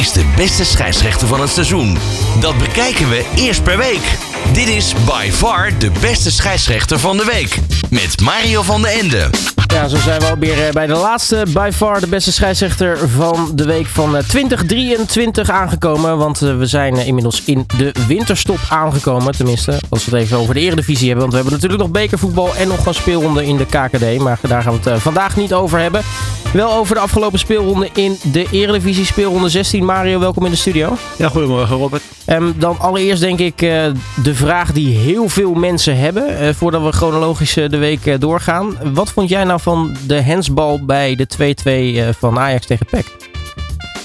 is 0.00 0.12
de 0.12 0.24
beste 0.36 0.64
scheidsrechter 0.64 1.28
van 1.28 1.40
het 1.40 1.50
seizoen? 1.50 1.98
Dat 2.40 2.58
bekijken 2.58 3.08
we 3.08 3.30
eerst 3.36 3.62
per 3.62 3.76
week. 3.78 4.29
Dit 4.52 4.68
is 4.68 4.94
by 5.06 5.30
far 5.30 5.78
de 5.78 5.90
beste 6.00 6.30
scheidsrechter 6.30 6.98
van 6.98 7.16
de 7.16 7.24
week. 7.24 7.58
Met 7.90 8.20
Mario 8.20 8.62
van 8.62 8.82
den 8.82 8.90
Ende. 8.90 9.30
Ja, 9.66 9.88
zo 9.88 9.96
zijn 9.96 10.20
we 10.20 10.26
alweer 10.26 10.66
eh, 10.66 10.72
bij 10.72 10.86
de 10.86 10.94
laatste, 10.94 11.46
by 11.52 11.70
far 11.74 12.00
de 12.00 12.06
beste 12.06 12.32
scheidsrechter 12.32 13.08
van 13.08 13.50
de 13.54 13.64
week 13.64 13.86
van 13.86 14.16
eh, 14.16 14.22
2023 14.22 15.50
aangekomen. 15.50 16.18
Want 16.18 16.42
eh, 16.42 16.56
we 16.56 16.66
zijn 16.66 16.96
eh, 16.96 17.06
inmiddels 17.06 17.42
in 17.44 17.64
de 17.76 17.92
winterstop 18.06 18.58
aangekomen. 18.68 19.32
Tenminste, 19.32 19.80
als 19.88 20.04
we 20.04 20.16
het 20.16 20.24
even 20.24 20.38
over 20.38 20.54
de 20.54 20.60
eredivisie 20.60 21.08
hebben. 21.08 21.20
Want 21.20 21.30
we 21.30 21.36
hebben 21.40 21.54
natuurlijk 21.54 21.82
nog 21.82 22.02
bekervoetbal 22.02 22.54
en 22.54 22.68
nog 22.68 22.86
een 22.86 22.94
speelronde 22.94 23.46
in 23.46 23.56
de 23.56 23.66
KKD. 23.66 24.18
Maar 24.18 24.38
daar 24.48 24.62
gaan 24.62 24.72
we 24.72 24.78
het 24.78 24.86
eh, 24.86 24.96
vandaag 24.96 25.36
niet 25.36 25.52
over 25.52 25.78
hebben. 25.78 26.02
Wel 26.52 26.72
over 26.72 26.94
de 26.94 27.00
afgelopen 27.00 27.38
speelronde 27.38 27.88
in 27.94 28.18
de 28.22 28.46
eredivisie, 28.50 29.04
speelronde 29.04 29.48
16. 29.48 29.84
Mario, 29.84 30.18
welkom 30.18 30.44
in 30.44 30.50
de 30.50 30.56
studio. 30.56 30.96
Ja, 31.16 31.28
goedemorgen 31.28 31.76
Robert. 31.76 32.02
Ehm, 32.24 32.52
dan 32.56 32.78
allereerst 32.78 33.20
denk 33.20 33.38
ik 33.38 33.62
eh, 33.62 33.84
de 34.22 34.34
vraag 34.40 34.72
die 34.72 34.96
heel 34.96 35.28
veel 35.28 35.54
mensen 35.54 35.96
hebben. 35.98 36.38
eh, 36.38 36.54
voordat 36.54 36.82
we 36.82 36.92
chronologisch 36.92 37.56
eh, 37.56 37.68
de 37.68 37.76
week 37.76 38.06
eh, 38.06 38.18
doorgaan. 38.18 38.92
Wat 38.94 39.10
vond 39.12 39.28
jij 39.28 39.44
nou 39.44 39.60
van 39.60 39.96
de 40.06 40.20
hensbal 40.20 40.84
bij 40.84 41.14
de 41.16 41.26
2-2 41.26 41.98
eh, 41.98 42.08
van 42.18 42.38
Ajax 42.38 42.66
tegen 42.66 42.86
PEC? 42.86 43.16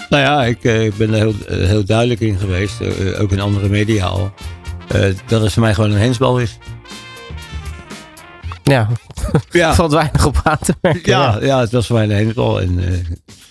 Nou 0.10 0.24
ja, 0.24 0.44
ik 0.46 0.60
ben 0.98 1.14
er 1.14 1.16
heel, 1.16 1.34
heel 1.48 1.86
duidelijk 1.86 2.20
in 2.20 2.38
geweest, 2.38 2.74
ook 3.20 3.32
in 3.32 3.40
andere 3.40 3.70
media 3.70 4.06
al. 4.06 4.32
dat 5.28 5.42
het 5.42 5.54
voor 5.54 5.62
mij 5.62 5.74
gewoon 5.74 5.92
een 5.92 5.98
hensbal 6.00 6.40
is. 6.40 6.58
Ja, 8.64 8.88
Ja, 9.52 9.74
valt 9.76 9.92
weinig 9.92 10.26
op 10.26 10.40
aan 10.44 10.58
te 10.62 10.74
merken. 10.82 11.12
ja, 11.12 11.38
ja, 11.42 11.60
het 11.60 11.72
was 11.72 11.88
voor 11.88 11.96
mij 11.96 12.06
een 12.06 12.12
hensbal. 12.26 12.62
En, 12.62 12.80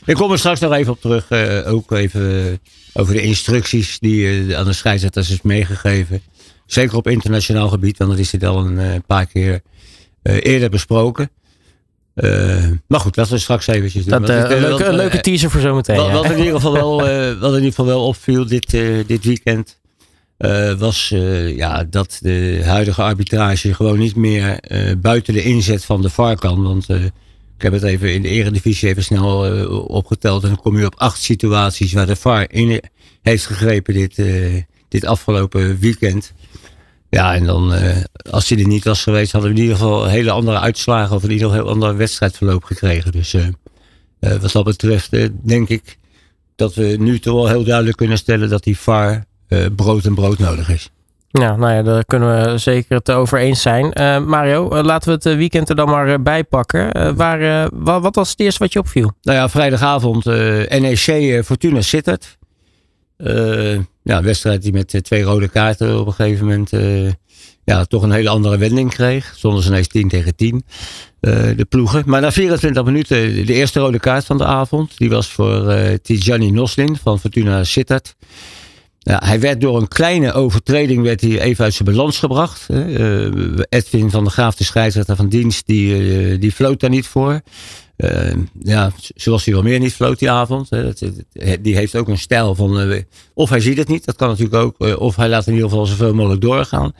ik 0.04 0.14
kom 0.14 0.32
er 0.32 0.38
straks 0.38 0.60
nog 0.60 0.72
even 0.72 0.92
op 0.92 1.00
terug. 1.00 1.30
ook 1.66 1.92
even 1.92 2.58
over 2.92 3.14
de 3.14 3.22
instructies 3.22 3.98
die 3.98 4.56
aan 4.56 4.64
de 4.64 4.72
scheidsrechters 4.72 5.30
is 5.30 5.42
meegegeven. 5.42 6.22
Zeker 6.66 6.96
op 6.96 7.08
internationaal 7.08 7.68
gebied, 7.68 7.98
want 7.98 8.10
dat 8.10 8.18
is 8.18 8.30
dit 8.30 8.44
al 8.44 8.66
een 8.66 8.78
eh, 8.78 9.00
paar 9.06 9.26
keer 9.26 9.60
eh, 10.22 10.36
eerder 10.42 10.70
besproken. 10.70 11.30
Eh, 12.14 12.64
maar 12.88 13.00
goed, 13.00 13.14
dat 13.14 13.28
we 13.28 13.38
straks 13.38 13.66
eventjes 13.66 14.04
doen. 14.04 14.20
Dat, 14.20 14.28
een, 14.28 14.60
leuke, 14.60 14.92
leuke 14.92 15.20
teaser 15.20 15.50
voor 15.50 15.60
zometeen. 15.60 15.96
Wat, 15.96 16.06
ja. 16.06 16.12
wat, 16.12 16.30
in 16.30 16.38
ieder 16.38 16.54
geval 16.54 16.72
wel, 16.72 16.96
wat 17.40 17.50
in 17.50 17.56
ieder 17.56 17.68
geval 17.68 17.86
wel 17.86 18.06
opviel 18.06 18.46
dit, 18.46 18.70
dit 19.06 19.24
weekend. 19.24 19.80
was 20.78 21.08
ja, 21.56 21.84
dat 21.84 22.18
de 22.20 22.60
huidige 22.64 23.02
arbitrage 23.02 23.74
gewoon 23.74 23.98
niet 23.98 24.16
meer 24.16 24.60
buiten 25.00 25.34
de 25.34 25.42
inzet 25.42 25.84
van 25.84 26.02
de 26.02 26.10
VAR 26.10 26.36
kan. 26.36 26.62
Want 26.62 26.88
ik 26.88 27.62
heb 27.62 27.72
het 27.72 27.82
even 27.82 28.14
in 28.14 28.22
de 28.22 28.28
eredivisie 28.28 28.88
even 28.88 29.04
snel 29.04 29.66
opgeteld. 29.86 30.42
En 30.42 30.48
dan 30.48 30.60
kom 30.60 30.78
je 30.78 30.86
op 30.86 30.94
acht 30.96 31.22
situaties 31.22 31.92
waar 31.92 32.06
de 32.06 32.16
VAR 32.16 32.46
in 32.50 32.80
heeft 33.22 33.46
gegrepen 33.46 33.94
dit, 33.94 34.22
dit 34.88 35.04
afgelopen 35.04 35.78
weekend. 35.78 36.32
Ja, 37.14 37.34
en 37.34 37.44
dan, 37.46 37.74
eh, 37.74 37.96
als 38.30 38.48
hij 38.48 38.58
er 38.58 38.66
niet 38.66 38.84
was 38.84 39.02
geweest, 39.02 39.32
hadden 39.32 39.50
we 39.50 39.56
in 39.56 39.62
ieder 39.62 39.76
geval 39.78 40.06
hele 40.06 40.30
andere 40.30 40.58
uitslagen. 40.58 41.16
Of 41.16 41.22
in 41.24 41.30
ieder 41.30 41.46
geval 41.48 41.60
een 41.62 41.66
heel 41.66 41.74
ander 41.74 41.96
wedstrijdverloop 41.96 42.64
gekregen. 42.64 43.12
Dus 43.12 43.34
eh, 43.34 43.46
eh, 44.20 44.40
wat 44.40 44.52
dat 44.52 44.64
betreft 44.64 45.10
denk 45.48 45.68
ik 45.68 45.98
dat 46.56 46.74
we 46.74 46.96
nu 46.98 47.18
toch 47.18 47.34
wel 47.34 47.48
heel 47.48 47.64
duidelijk 47.64 47.96
kunnen 47.96 48.18
stellen 48.18 48.48
dat 48.48 48.62
die 48.64 48.78
VAR 48.78 49.24
brood 49.76 50.04
en 50.04 50.14
brood 50.14 50.38
nodig 50.38 50.68
is. 50.70 50.90
Ja, 51.30 51.56
nou 51.56 51.72
ja, 51.72 51.82
daar 51.82 52.04
kunnen 52.04 52.52
we 52.52 52.58
zeker 52.58 52.96
het 52.96 53.10
over 53.10 53.38
eens 53.38 53.62
zijn. 53.62 53.84
Mario, 54.26 54.82
laten 54.82 55.08
we 55.08 55.28
het 55.28 55.36
weekend 55.38 55.68
er 55.68 55.76
dan 55.76 55.88
maar 55.88 56.22
bij 56.22 56.44
pakken. 56.44 57.16
Waar, 57.16 57.40
eh, 57.40 57.70
wa- 57.72 58.00
wat 58.00 58.14
was 58.14 58.30
het 58.30 58.40
eerste 58.40 58.62
wat 58.62 58.72
je 58.72 58.78
opviel? 58.78 59.12
Nou 59.22 59.38
ja, 59.38 59.48
vrijdagavond 59.48 60.24
NEC 60.68 61.40
Fortuna 61.44 61.80
Sittard. 61.80 62.36
Ja, 64.04 64.16
een 64.16 64.24
wedstrijd 64.24 64.62
die 64.62 64.72
met 64.72 64.94
eh, 64.94 65.00
twee 65.00 65.22
rode 65.22 65.48
kaarten 65.48 66.00
op 66.00 66.06
een 66.06 66.12
gegeven 66.12 66.46
moment 66.46 66.72
eh, 66.72 67.12
ja, 67.64 67.84
toch 67.84 68.02
een 68.02 68.10
hele 68.10 68.28
andere 68.28 68.58
wending 68.58 68.90
kreeg. 68.90 69.34
Zonder 69.36 69.62
ze 69.62 69.68
ineens 69.68 69.88
10 69.88 70.08
tegen 70.08 70.36
10, 70.36 70.64
eh, 71.20 71.32
de 71.56 71.66
ploegen. 71.68 72.02
Maar 72.06 72.20
na 72.20 72.32
24 72.32 72.84
minuten 72.84 73.46
de 73.46 73.52
eerste 73.52 73.80
rode 73.80 73.98
kaart 73.98 74.24
van 74.24 74.38
de 74.38 74.44
avond. 74.44 74.98
Die 74.98 75.08
was 75.08 75.28
voor 75.28 75.74
Tijani 76.02 76.50
Noslin 76.50 76.96
van 76.96 77.20
Fortuna 77.20 77.64
Sittard. 77.64 78.14
Ja, 78.98 79.20
hij 79.24 79.40
werd 79.40 79.60
door 79.60 79.76
een 79.76 79.88
kleine 79.88 80.32
overtreding 80.32 81.02
werd 81.02 81.20
hij 81.20 81.40
even 81.40 81.64
uit 81.64 81.74
zijn 81.74 81.88
balans 81.88 82.18
gebracht. 82.18 82.66
Edwin 83.68 84.10
van 84.10 84.24
der 84.24 84.32
Graaf, 84.32 84.54
de 84.54 84.64
scheidsrechter 84.64 85.16
van 85.16 85.28
dienst, 85.28 85.66
die, 85.66 86.38
die 86.38 86.52
floot 86.52 86.80
daar 86.80 86.90
niet 86.90 87.06
voor. 87.06 87.40
Eh, 87.96 88.32
ja, 88.62 88.92
zoals 89.14 89.44
hij 89.44 89.54
wel 89.54 89.62
meer 89.62 89.78
niet 89.78 89.94
floot 89.94 90.18
die 90.18 90.30
avond. 90.30 90.70
Hè. 90.70 90.82
Dat- 90.82 91.02
die 91.60 91.76
heeft 91.76 91.96
ook 91.96 92.08
een 92.08 92.18
stijl 92.18 92.54
van. 92.54 92.80
eh, 92.80 93.02
of 93.34 93.48
hij 93.50 93.60
ziet 93.60 93.76
het 93.78 93.88
niet, 93.88 94.04
dat 94.04 94.16
kan 94.16 94.28
natuurlijk 94.28 94.54
ook. 94.62 94.74
eh, 94.78 95.00
of 95.00 95.16
hij 95.16 95.28
laat 95.28 95.46
in 95.46 95.52
ieder 95.54 95.68
geval 95.68 95.86
zoveel 95.86 96.14
mogelijk 96.14 96.40
doorgaan. 96.40 96.92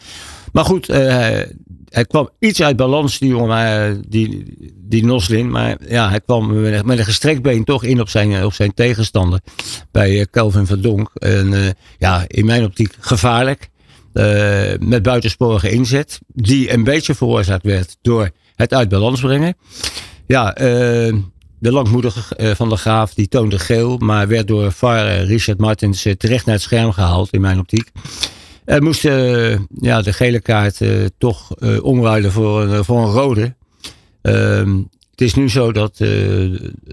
Maar 0.53 0.65
goed, 0.65 0.88
eh, 0.88 1.06
hij 1.88 2.04
kwam 2.06 2.31
iets 2.38 2.62
uit 2.62 2.77
balans, 2.77 3.19
die 3.19 3.28
jongen, 3.28 4.03
die, 4.09 4.54
die 4.77 5.04
Noslin. 5.04 5.50
Maar 5.50 5.77
ja, 5.88 6.09
hij 6.09 6.21
kwam 6.21 6.60
met 6.60 6.72
een- 6.72 6.87
met 6.87 6.99
een 6.99 7.04
gestrekt 7.04 7.43
been 7.43 7.65
toch 7.65 7.84
in 7.84 8.00
op 8.00 8.09
zijn, 8.09 8.44
op 8.44 8.53
zijn 8.53 8.75
tegenstander. 8.75 9.41
Bij 9.91 10.27
Kelvin 10.31 10.66
van 10.66 10.81
Donk. 10.81 11.10
En 11.15 11.75
ja, 11.99 12.25
in 12.27 12.47
mijn 12.47 12.65
optiek 12.65 12.94
gevaarlijk. 13.00 13.69
met 14.81 15.03
buitensporige 15.03 15.71
inzet. 15.71 16.21
Die 16.27 16.72
een 16.72 16.84
beetje 16.84 17.15
veroorzaakt 17.15 17.65
werd 17.65 17.97
door 18.03 18.31
het 18.54 18.75
uit 18.75 18.88
balans 18.88 19.21
brengen. 19.21 19.56
Ja, 20.27 20.55
eh, 20.55 21.15
de 21.59 21.73
langmoedige 21.73 22.35
eh, 22.37 22.51
van 22.55 22.69
de 22.69 22.77
Graaf 22.77 23.15
die 23.15 23.29
toonde 23.29 23.59
geel. 23.59 23.99
Maar 23.99 24.29
werd 24.29 24.49
door 24.49 24.73
VAR 24.73 25.25
Richard 25.25 25.59
Martins 25.59 26.05
eh, 26.05 26.12
terecht 26.15 26.47
naar 26.47 26.55
het 26.55 26.65
scherm 26.65 26.93
gehaald 26.93 27.31
in 27.33 27.41
mijn 27.41 27.59
optiek. 27.59 27.91
Er 28.65 28.83
moest 28.83 29.05
eh, 29.05 29.59
ja, 29.81 30.03
de 30.03 30.13
gele 30.13 30.41
kaart 30.41 30.81
toch 31.19 31.51
omruilen 31.83 32.33
voor, 32.33 32.63
een- 32.63 32.84
voor 32.84 32.99
een 32.99 33.13
rode. 33.13 33.55
Ehm, 34.23 34.77
het 35.11 35.21
is 35.21 35.34
nu 35.34 35.51
zo 35.51 35.73
dat 35.73 36.01
eh 36.01 36.51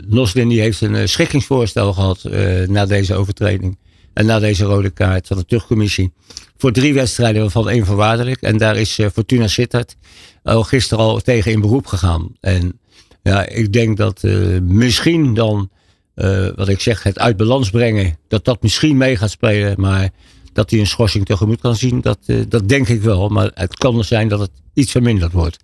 Noslin 0.07 0.47
die 0.47 0.59
heeft 0.61 0.81
een 0.81 1.09
schikkingsvoorstel 1.09 1.93
gehad 1.93 2.23
eh, 2.23 2.67
na 2.67 2.85
deze 2.85 3.15
overtreding. 3.15 3.77
En 4.13 4.25
na 4.25 4.39
deze 4.39 4.63
rode 4.65 4.89
kaart 4.89 5.27
van 5.27 5.37
de 5.37 5.45
terugcommissie. 5.45 6.11
Voor 6.57 6.71
drie 6.71 6.93
wedstrijden 6.93 7.41
waarvan 7.41 7.69
één 7.69 7.85
voorwaardelijk. 7.85 8.41
En 8.41 8.57
daar 8.57 8.75
is 8.77 8.99
Fortuna 9.13 9.47
Sittard 9.47 9.95
al 10.43 10.63
gisteren 10.63 11.03
al 11.03 11.19
tegen 11.19 11.51
in 11.51 11.61
beroep 11.61 11.85
gegaan. 11.87 12.31
En 12.39 12.79
ja, 13.23 13.47
ik 13.47 13.73
denk 13.73 13.97
dat 13.97 14.23
eh, 14.23 14.59
misschien 14.61 15.33
dan, 15.33 15.69
eh, 16.13 16.47
wat 16.55 16.67
ik 16.67 16.79
zeg, 16.79 17.03
het 17.03 17.19
uit 17.19 17.37
balans 17.37 17.69
brengen. 17.69 18.17
Dat 18.27 18.45
dat 18.45 18.61
misschien 18.61 18.97
mee 18.97 19.15
gaat 19.15 19.29
spelen. 19.29 19.73
Maar 19.77 20.09
dat 20.53 20.69
hij 20.69 20.79
een 20.79 20.87
schorsing 20.87 21.25
tegemoet 21.25 21.61
kan 21.61 21.75
zien, 21.75 22.01
dat, 22.01 22.17
eh, 22.25 22.37
dat 22.47 22.69
denk 22.69 22.87
ik 22.87 23.01
wel. 23.01 23.29
Maar 23.29 23.51
het 23.53 23.77
kan 23.77 23.97
er 23.97 24.03
zijn 24.03 24.27
dat 24.27 24.39
het 24.39 24.51
iets 24.73 24.91
verminderd 24.91 25.31
wordt. 25.31 25.57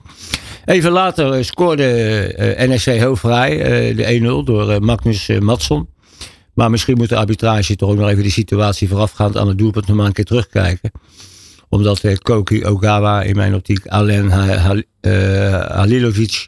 Even 0.66 0.92
later 0.92 1.46
scoorde 1.46 2.56
NEC 2.68 2.84
heel 2.84 3.16
vrij 3.16 3.58
de 3.94 4.12
1-0 4.12 4.44
door 4.44 4.84
Magnus 4.84 5.28
Matson. 5.40 5.88
Maar 6.54 6.70
misschien 6.70 6.98
moet 6.98 7.10
de 7.10 7.16
arbitrage 7.16 7.76
toch 7.76 7.90
ook 7.90 7.98
nog 7.98 8.10
even 8.10 8.24
die 8.24 8.32
situatie 8.32 8.88
voorafgaand 8.88 9.38
aan 9.38 9.48
het 9.48 9.58
doelpunt 9.58 9.88
nog 9.88 9.96
maar 9.96 10.06
een 10.06 10.14
keer 10.14 10.26
terugkijken. 10.26 10.92
Omdat 11.70 12.00
eh, 12.00 12.16
Koki 12.16 12.66
Ogawa 12.66 13.22
in 13.22 13.36
mijn 13.36 13.56
optiek 13.56 13.88
Alen 13.88 14.32
eh, 14.32 15.12
Halilovic 15.68 16.48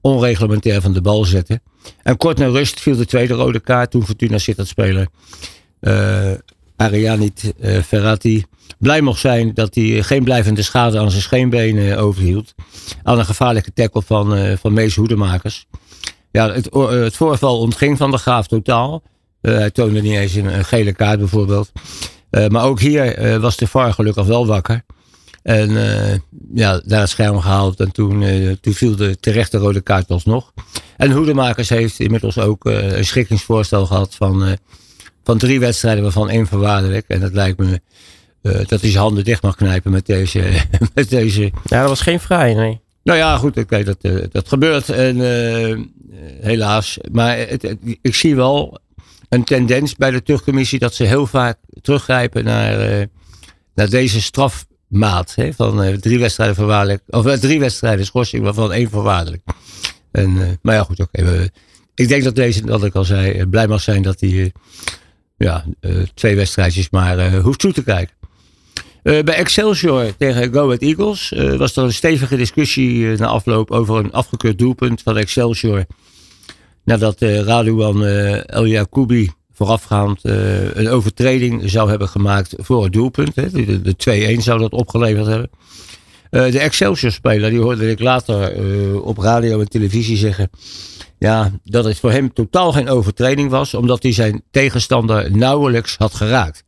onreglementair 0.00 0.80
van 0.80 0.92
de 0.92 1.00
bal 1.00 1.24
zette. 1.24 1.60
En 2.02 2.16
kort 2.16 2.38
na 2.38 2.46
rust 2.46 2.80
viel 2.80 2.96
de 2.96 3.06
tweede 3.06 3.34
rode 3.34 3.60
kaart 3.60 3.90
toen 3.90 4.04
Fortuna 4.04 4.38
Sittard 4.38 4.68
speler 4.68 5.08
eh 5.80 6.32
Arianit 6.76 7.54
Ferrati 7.84 8.44
blij 8.78 9.00
mocht 9.00 9.20
zijn 9.20 9.54
dat 9.54 9.74
hij 9.74 10.02
geen 10.02 10.24
blijvende 10.24 10.62
schade 10.62 10.98
aan 10.98 11.10
zijn 11.10 11.22
scheenbeen 11.22 11.78
eh, 11.78 12.04
overhield. 12.04 12.54
Aan 13.02 13.18
een 13.18 13.24
gevaarlijke 13.24 13.72
tackle 13.72 14.02
van, 14.02 14.34
eh 14.34 14.56
van 14.56 14.72
Mees 14.72 14.96
Hoedemakers. 14.96 15.66
Ja, 16.30 16.52
het, 16.52 16.68
het 16.72 17.16
voorval 17.16 17.58
ontging 17.58 17.96
van 17.96 18.10
de 18.10 18.18
Graaf 18.18 18.46
totaal. 18.46 19.02
Hij 19.40 19.70
toonde 19.70 20.00
niet 20.00 20.12
eens 20.12 20.34
een, 20.34 20.54
een 20.54 20.64
gele 20.64 20.92
kaart 20.92 21.18
bijvoorbeeld. 21.18 21.72
Eh, 22.38 22.48
maar 22.48 22.64
ook 22.64 22.80
hier 22.80 23.14
eh, 23.14 23.36
was 23.36 23.56
de 23.56 23.66
VAR 23.66 23.92
gelukkig 23.92 24.26
wel 24.26 24.46
wakker. 24.46 24.84
En 25.42 25.76
eh, 25.76 26.18
ja, 26.54 26.80
daar 26.84 27.00
het 27.00 27.08
scherm 27.10 27.40
gehaald. 27.40 27.80
En 27.80 27.92
toen, 27.92 28.24
toen 28.60 28.72
viel 28.72 28.96
de 28.96 29.16
terechte 29.20 29.58
rode 29.58 29.80
kaart 29.80 30.08
alsnog. 30.10 30.52
En 30.96 31.10
Hoedemakers 31.10 31.68
heeft 31.68 32.00
inmiddels 32.00 32.38
ook 32.38 32.64
een 32.64 33.04
schikkingsvoorstel 33.04 33.86
gehad 33.86 34.14
van, 34.14 34.56
van 35.24 35.38
drie 35.38 35.60
wedstrijden, 35.60 36.02
waarvan 36.02 36.28
één 36.28 36.46
voorwaardelijk. 36.46 37.04
En 37.08 37.20
het 37.22 37.32
lijkt 37.34 37.58
me 37.58 37.80
dat 38.42 38.80
hij 38.80 38.90
zijn 38.90 39.02
handen 39.02 39.24
dicht 39.24 39.42
mag 39.42 39.54
knijpen 39.56 39.90
met 39.90 40.06
deze, 40.06 40.42
met 40.94 41.10
deze 41.10 41.42
Ja, 41.64 41.80
dat 41.80 41.88
was 41.88 42.00
geen 42.00 42.20
vrij, 42.20 42.54
nee. 42.54 42.80
nou 43.02 43.18
ja, 43.18 43.36
goed, 43.36 43.56
oké, 43.56 43.84
dat, 43.84 43.98
dat 44.32 44.48
gebeurt. 44.48 44.88
En 44.88 45.20
helaas. 46.40 46.98
Maar 47.12 47.38
het, 47.38 47.62
het- 47.62 47.98
ik 48.02 48.14
zie 48.14 48.36
wel 48.36 48.78
een 49.28 49.44
tendens 49.44 49.96
bij 49.96 50.10
de 50.10 50.22
terugcommissie 50.22 50.78
dat 50.78 50.94
ze 50.94 51.04
heel 51.04 51.26
vaak 51.26 51.58
teruggrijpen 51.80 52.44
naar, 52.44 52.80
eh, 52.80 53.06
naar 53.74 53.88
deze 53.88 54.20
strafmaat. 54.22 55.34
Hè, 55.34 55.52
van 55.52 55.82
eh, 55.82 55.94
drie 55.94 56.18
wedstrijden 56.18 56.56
voorwaardelijk. 56.56 57.02
Of 57.06 57.26
eh, 57.26 57.32
drie 57.38 57.60
wedstrijden 57.60 58.06
schorsing, 58.06 58.42
waarvan 58.42 58.72
één 58.72 58.90
voorwaardelijk. 58.90 59.42
En, 60.10 60.58
maar 60.62 60.74
ja, 60.74 60.82
goed, 60.82 61.00
oké. 61.00 61.48
ik 61.94 62.08
denk 62.08 62.24
dat 62.24 62.34
deze, 62.34 62.66
wat 62.66 62.84
ik 62.84 62.94
al 62.94 63.04
zei, 63.04 63.46
blij 63.46 63.66
mag 63.66 63.80
zijn 63.80 64.02
dat 64.02 64.20
hij, 64.20 64.52
ja, 65.36 65.64
twee 66.14 66.36
wedstrijdjes 66.36 66.90
maar 66.90 67.34
hoeft 67.40 67.58
toe 67.58 67.72
te 67.72 67.82
kijken. 67.82 68.14
bij 69.02 69.34
Excelsior 69.34 70.16
tegen 70.16 70.52
Go 70.52 70.64
Ahead 70.64 70.82
Eagles 70.82 71.32
was 71.56 71.76
er 71.76 71.82
een 71.82 71.92
stevige 71.92 72.36
discussie 72.36 73.16
na 73.16 73.26
afloop 73.26 73.70
over 73.70 73.96
een 73.96 74.12
afgekeurd 74.12 74.58
doelpunt 74.58 75.02
van 75.02 75.16
Excelsior. 75.16 75.86
Nadat 76.88 77.22
uh, 77.22 77.40
Radouan 77.40 78.04
El 78.46 78.66
Yacoubi 78.66 79.30
voorafgaand 79.52 80.20
een 80.22 80.88
overtreding 80.88 81.70
zou 81.70 81.90
hebben 81.90 82.08
gemaakt 82.08 82.54
voor 82.56 82.84
het 82.84 82.92
doelpunt. 82.92 83.34
Hè. 83.34 83.50
De, 83.50 83.80
de 83.80 84.36
2-1 84.36 84.42
zou 84.42 84.58
dat 84.58 84.72
opgeleverd 84.72 85.26
hebben. 85.26 85.50
Uh, 86.30 86.52
de 86.52 86.58
Excelsior-speler, 86.58 87.50
die 87.50 87.60
hoorde 87.60 87.90
ik 87.90 88.00
later 88.00 88.56
uh, 88.56 89.04
op 89.04 89.18
radio 89.18 89.60
en 89.60 89.68
televisie 89.68 90.16
zeggen. 90.16 90.50
Ja, 91.18 91.52
dat 91.64 91.84
het 91.84 91.98
voor 91.98 92.10
hem 92.10 92.32
totaal 92.32 92.72
geen 92.72 92.88
overtreding 92.88 93.50
was, 93.50 93.74
omdat 93.74 94.02
hij 94.02 94.12
zijn 94.12 94.42
tegenstander 94.50 95.36
nauwelijks 95.36 95.96
had 95.96 96.14
geraakt. 96.14 96.64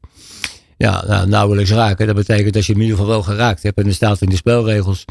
Ja, 0.81 1.05
nou, 1.06 1.29
nauwelijks 1.29 1.71
raken, 1.71 2.06
dat 2.06 2.17
betekent 2.17 2.55
dat 2.55 2.67
je 2.67 2.73
in 2.73 2.81
ieder 2.81 2.97
geval 2.97 3.11
wel 3.11 3.23
geraakt 3.23 3.62
hebt. 3.62 3.79
En 3.79 3.87
er 3.87 3.94
staat 3.94 4.23
in 4.23 4.29
de 4.29 4.37
spelregels 4.37 5.05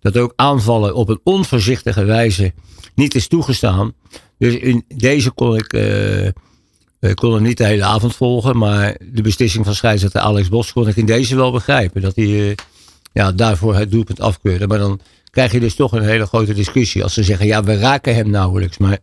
dat 0.00 0.16
ook 0.16 0.32
aanvallen 0.36 0.94
op 0.94 1.08
een 1.08 1.20
onvoorzichtige 1.22 2.04
wijze 2.04 2.52
niet 2.94 3.14
is 3.14 3.28
toegestaan. 3.28 3.92
Dus 4.38 4.54
in 4.54 4.84
deze 4.96 5.30
kon 5.30 5.56
ik, 5.56 5.72
uh, 5.72 7.12
kon 7.14 7.42
niet 7.42 7.56
de 7.56 7.64
hele 7.64 7.84
avond 7.84 8.16
volgen, 8.16 8.56
maar 8.56 8.96
de 9.12 9.22
beslissing 9.22 9.64
van 9.64 9.74
scheidsrechter 9.74 10.20
Alex 10.20 10.48
Bos 10.48 10.72
kon 10.72 10.88
ik 10.88 10.96
in 10.96 11.06
deze 11.06 11.36
wel 11.36 11.52
begrijpen. 11.52 12.02
Dat 12.02 12.16
hij 12.16 12.54
ja, 13.12 13.32
daarvoor 13.32 13.74
het 13.74 13.90
doelpunt 13.90 14.20
afkeuren. 14.20 14.68
Maar 14.68 14.78
dan 14.78 15.00
krijg 15.30 15.52
je 15.52 15.60
dus 15.60 15.74
toch 15.74 15.92
een 15.92 16.02
hele 16.02 16.26
grote 16.26 16.54
discussie. 16.54 17.02
Als 17.02 17.14
ze 17.14 17.22
zeggen, 17.22 17.46
ja, 17.46 17.64
we 17.64 17.78
raken 17.78 18.14
hem 18.14 18.30
nauwelijks. 18.30 18.78
Maar 18.78 18.98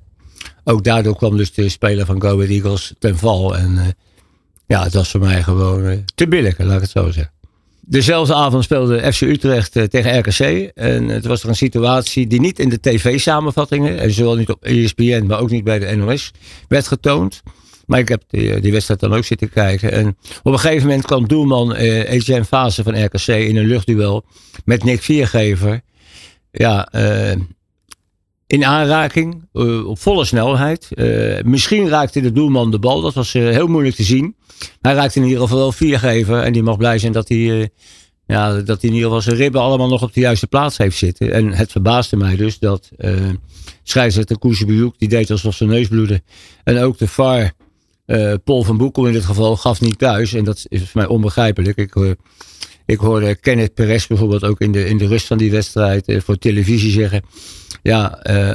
ook 0.63 0.83
daardoor 0.83 1.15
kwam 1.15 1.37
dus 1.37 1.53
de 1.53 1.69
speler 1.69 2.05
van 2.05 2.21
Go 2.21 2.39
Eagles 2.39 2.93
ten 2.99 3.17
val. 3.17 3.57
En 3.57 3.95
ja, 4.67 4.83
het 4.83 4.93
was 4.93 5.11
voor 5.11 5.19
mij 5.19 5.43
gewoon 5.43 5.85
uh, 5.85 5.97
te 6.15 6.27
billig, 6.27 6.57
laat 6.57 6.75
ik 6.75 6.81
het 6.81 6.89
zo 6.89 7.11
zeggen. 7.11 7.31
Dezelfde 7.81 8.33
avond 8.33 8.63
speelde 8.63 9.13
FC 9.13 9.21
Utrecht 9.21 9.75
uh, 9.75 9.83
tegen 9.83 10.19
RKC. 10.19 10.71
En 10.73 11.07
het 11.07 11.25
was 11.25 11.43
er 11.43 11.49
een 11.49 11.55
situatie 11.55 12.27
die 12.27 12.39
niet 12.39 12.59
in 12.59 12.69
de 12.69 12.79
tv-samenvattingen, 12.79 13.99
en 13.99 14.11
zowel 14.11 14.35
niet 14.35 14.49
op 14.49 14.63
ESPN, 14.63 15.25
maar 15.27 15.39
ook 15.39 15.49
niet 15.49 15.63
bij 15.63 15.79
de 15.79 15.95
NOS, 15.95 16.31
werd 16.67 16.87
getoond. 16.87 17.41
Maar 17.85 17.99
ik 17.99 18.09
heb 18.09 18.23
die, 18.27 18.71
wedstrijd 18.71 18.99
dan 18.99 19.13
ook 19.13 19.23
zitten 19.23 19.49
kijken. 19.49 19.91
En 19.91 20.17
op 20.43 20.53
een 20.53 20.59
gegeven 20.59 20.87
moment 20.87 21.05
kwam 21.05 21.27
doelman 21.27 21.75
uh, 21.75 22.09
Etienne 22.09 22.45
Fase 22.45 22.83
van 22.83 23.03
RKC 23.03 23.27
in 23.27 23.57
een 23.57 23.65
luchtduel 23.65 24.25
met 24.65 24.83
Nick 24.83 25.01
Viergever. 25.01 25.81
Ja, 26.51 26.89
uh, 26.95 27.41
in 28.47 28.65
aanraking, 28.65 29.47
uh, 29.53 29.87
op 29.87 29.99
volle 29.99 30.25
snelheid. 30.25 30.89
misschien 31.45 31.89
raakte 31.89 32.21
de 32.21 32.31
doelman 32.31 32.71
de 32.71 32.79
bal, 32.79 33.01
dat 33.01 33.13
was 33.13 33.33
heel 33.33 33.67
moeilijk 33.67 33.95
te 33.95 34.03
zien. 34.03 34.35
Hij 34.81 34.93
raakte 34.93 35.19
in 35.19 35.25
ieder 35.25 35.41
geval 35.41 35.57
wel 35.57 35.71
Viergever. 35.71 36.43
En 36.43 36.53
die 36.53 36.63
mag 36.63 36.77
blij 36.77 36.99
zijn 36.99 37.11
dat 37.11 37.27
hij, 37.27 37.69
ja, 38.25 38.61
dat 38.61 38.81
hij 38.81 38.89
in 38.89 38.95
ieder 38.95 39.07
geval 39.07 39.21
zijn 39.21 39.35
ribben 39.35 39.61
allemaal 39.61 39.87
nog 39.87 40.01
op 40.01 40.13
de 40.13 40.19
juiste 40.19 40.47
plaats 40.47 40.77
heeft 40.77 40.97
zitten. 40.97 41.31
En 41.33 41.53
het 41.53 41.71
verbaasde 41.71 42.15
mij 42.15 42.35
dus 42.35 42.59
dat 42.59 42.89
uh, 42.97 43.11
scheidsrechter 43.83 44.37
Koesje 44.37 44.91
die 44.97 45.09
deed 45.09 45.31
alsof 45.31 45.55
zijn 45.55 45.69
neus 45.69 45.87
bloedde. 45.87 46.21
En 46.63 46.79
ook 46.79 46.97
de 46.97 47.07
VAR 47.07 47.51
Paul 48.43 48.63
van 48.63 48.77
Boekel 48.77 49.05
in 49.05 49.13
dit 49.13 49.25
geval 49.25 49.55
gaf 49.55 49.81
niet 49.81 49.99
thuis. 49.99 50.33
En 50.33 50.43
dat 50.43 50.65
is 50.67 50.81
voor 50.81 51.01
mij 51.01 51.07
onbegrijpelijk. 51.07 51.77
Ik, 51.77 52.15
ik 52.85 52.99
hoorde 52.99 53.35
Kenneth 53.35 53.73
Perez 53.73 54.07
bijvoorbeeld 54.07 54.43
ook 54.43 54.59
in 54.59 54.71
de, 54.71 54.85
in 54.85 54.97
de 54.97 55.07
rust 55.07 55.27
van 55.27 55.37
die 55.37 55.51
wedstrijd 55.51 56.13
voor 56.23 56.37
televisie 56.37 56.91
zeggen. 56.91 57.21
Ja, 57.87 58.05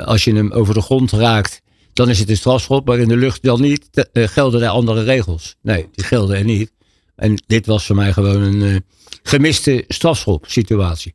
als 0.05 0.25
je 0.25 0.35
hem 0.35 0.51
over 0.51 0.75
de 0.75 0.81
grond 0.81 1.13
raakt, 1.13 1.63
dan 1.93 2.09
is 2.09 2.19
het 2.19 2.31
een 2.31 2.37
strafschop. 2.37 2.87
Maar 2.87 2.99
in 2.99 3.09
de 3.09 3.17
lucht 3.17 3.43
dan 3.43 3.61
niet. 3.61 4.09
gelden 4.13 4.63
er 4.63 4.69
andere 4.69 5.03
regels. 5.03 5.57
Nee, 5.63 5.89
die 5.93 6.05
gelden 6.05 6.37
er 6.37 6.45
niet. 6.45 6.73
En 7.17 7.43
dit 7.47 7.67
was 7.67 7.87
voor 7.87 7.97
mij 7.97 8.13
gewoon 8.13 8.43
een 8.43 8.85
gemiste 9.23 9.85
strafschop 9.89 10.45
situatie. 10.49 11.15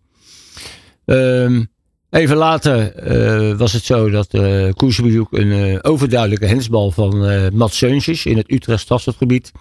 Um, 1.05 1.69
Even 2.09 2.35
later 2.35 3.57
was 3.57 3.73
het 3.73 3.83
zo 3.83 4.09
dat 4.09 4.33
uh, 4.33 4.69
een 4.71 5.47
uh, 5.47 5.79
overduidelijke 5.81 6.45
hensbal 6.45 6.91
van 6.91 7.31
uh, 7.31 7.49
Mats 7.49 7.81
in 7.81 8.37
het 8.37 8.51
Utrecht 8.51 8.81
strafschopgebied 8.81 9.51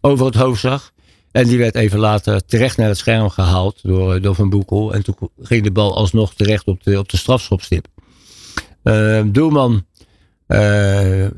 over 0.00 0.26
het 0.26 0.34
hoofd 0.34 0.60
zag. 0.60 0.92
En 1.30 1.46
die 1.46 1.58
werd 1.58 1.74
even 1.74 1.98
later 1.98 2.44
terecht 2.46 2.76
naar 2.76 2.88
het 2.88 2.98
scherm 2.98 3.30
gehaald 3.30 3.78
door, 3.82 4.20
door 4.20 4.34
Van 4.34 4.50
Boekel. 4.50 4.94
En 4.94 5.02
toen 5.02 5.16
ging 5.40 5.62
de 5.62 5.70
bal 5.70 5.96
alsnog 5.96 6.34
terecht 6.34 6.66
op 6.66 6.82
de, 6.82 6.98
op 6.98 7.08
de 7.08 7.16
strafschopstip. 7.16 7.86
Doelman 9.26 9.86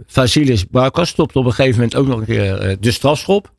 Vasilis 0.06 0.68
Barkas 0.68 1.08
stopte 1.08 1.38
op 1.38 1.44
een 1.44 1.52
gegeven 1.52 1.74
moment 1.74 1.96
ook 1.96 2.06
nog 2.06 2.18
een 2.18 2.24
keer 2.24 2.76
de 2.80 2.90
strafschop. 2.90 3.52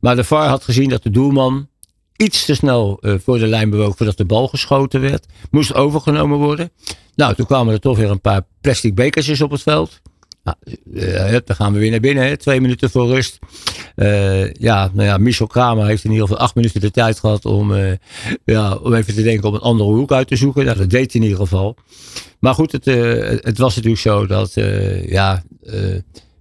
Maar 0.00 0.16
de 0.16 0.24
VAR 0.24 0.48
had 0.48 0.64
gezien 0.64 0.88
dat 0.88 1.02
de 1.02 1.10
doelman 1.10 1.68
iets 2.16 2.44
te 2.44 2.54
snel 2.54 2.98
uh, 3.00 3.14
voor 3.24 3.38
de 3.38 3.46
lijn 3.46 3.70
bewoog 3.70 3.96
voordat 3.96 4.16
de 4.16 4.24
bal 4.24 4.48
geschoten 4.48 5.00
werd. 5.00 5.26
Moest 5.50 5.74
overgenomen 5.74 6.38
worden. 6.38 6.70
Nou, 7.14 7.34
toen 7.34 7.46
kwamen 7.46 7.74
er 7.74 7.80
toch 7.80 7.96
weer 7.96 8.10
een 8.10 8.20
paar 8.20 8.42
plastic 8.60 8.94
bekertjes 8.94 9.40
op 9.40 9.50
het 9.50 9.62
veld. 9.62 10.00
Uh, 10.92 11.36
dan 11.44 11.56
gaan 11.56 11.72
we 11.72 11.78
weer 11.78 11.90
naar 11.90 12.00
binnen, 12.00 12.24
hè. 12.24 12.36
twee 12.36 12.60
minuten 12.60 12.90
voor 12.90 13.06
rust. 13.06 13.38
Uh, 13.96 14.52
ja, 14.52 14.90
nou 14.92 15.08
ja, 15.08 15.18
Michel 15.18 15.46
Kramer 15.46 15.86
heeft 15.86 16.04
in 16.04 16.10
ieder 16.10 16.26
geval 16.26 16.42
acht 16.42 16.54
minuten 16.54 16.80
de 16.80 16.90
tijd 16.90 17.18
gehad 17.18 17.44
om, 17.44 17.74
ja, 18.44 18.74
om 18.74 18.94
even 18.94 19.14
te 19.14 19.22
denken 19.22 19.48
om 19.48 19.54
een 19.54 19.60
andere 19.60 19.90
hoek 19.90 20.12
uit 20.12 20.28
te 20.28 20.36
zoeken. 20.36 20.64
Dat 20.64 20.76
deed 20.76 21.12
hij 21.12 21.20
in 21.20 21.22
ieder 21.22 21.38
geval. 21.38 21.76
Maar 22.38 22.54
goed, 22.54 22.72
het, 22.72 22.84
het 23.44 23.58
was 23.58 23.74
natuurlijk 23.74 24.02
zo 24.02 24.26
dat 24.26 24.54
ja, 25.06 25.42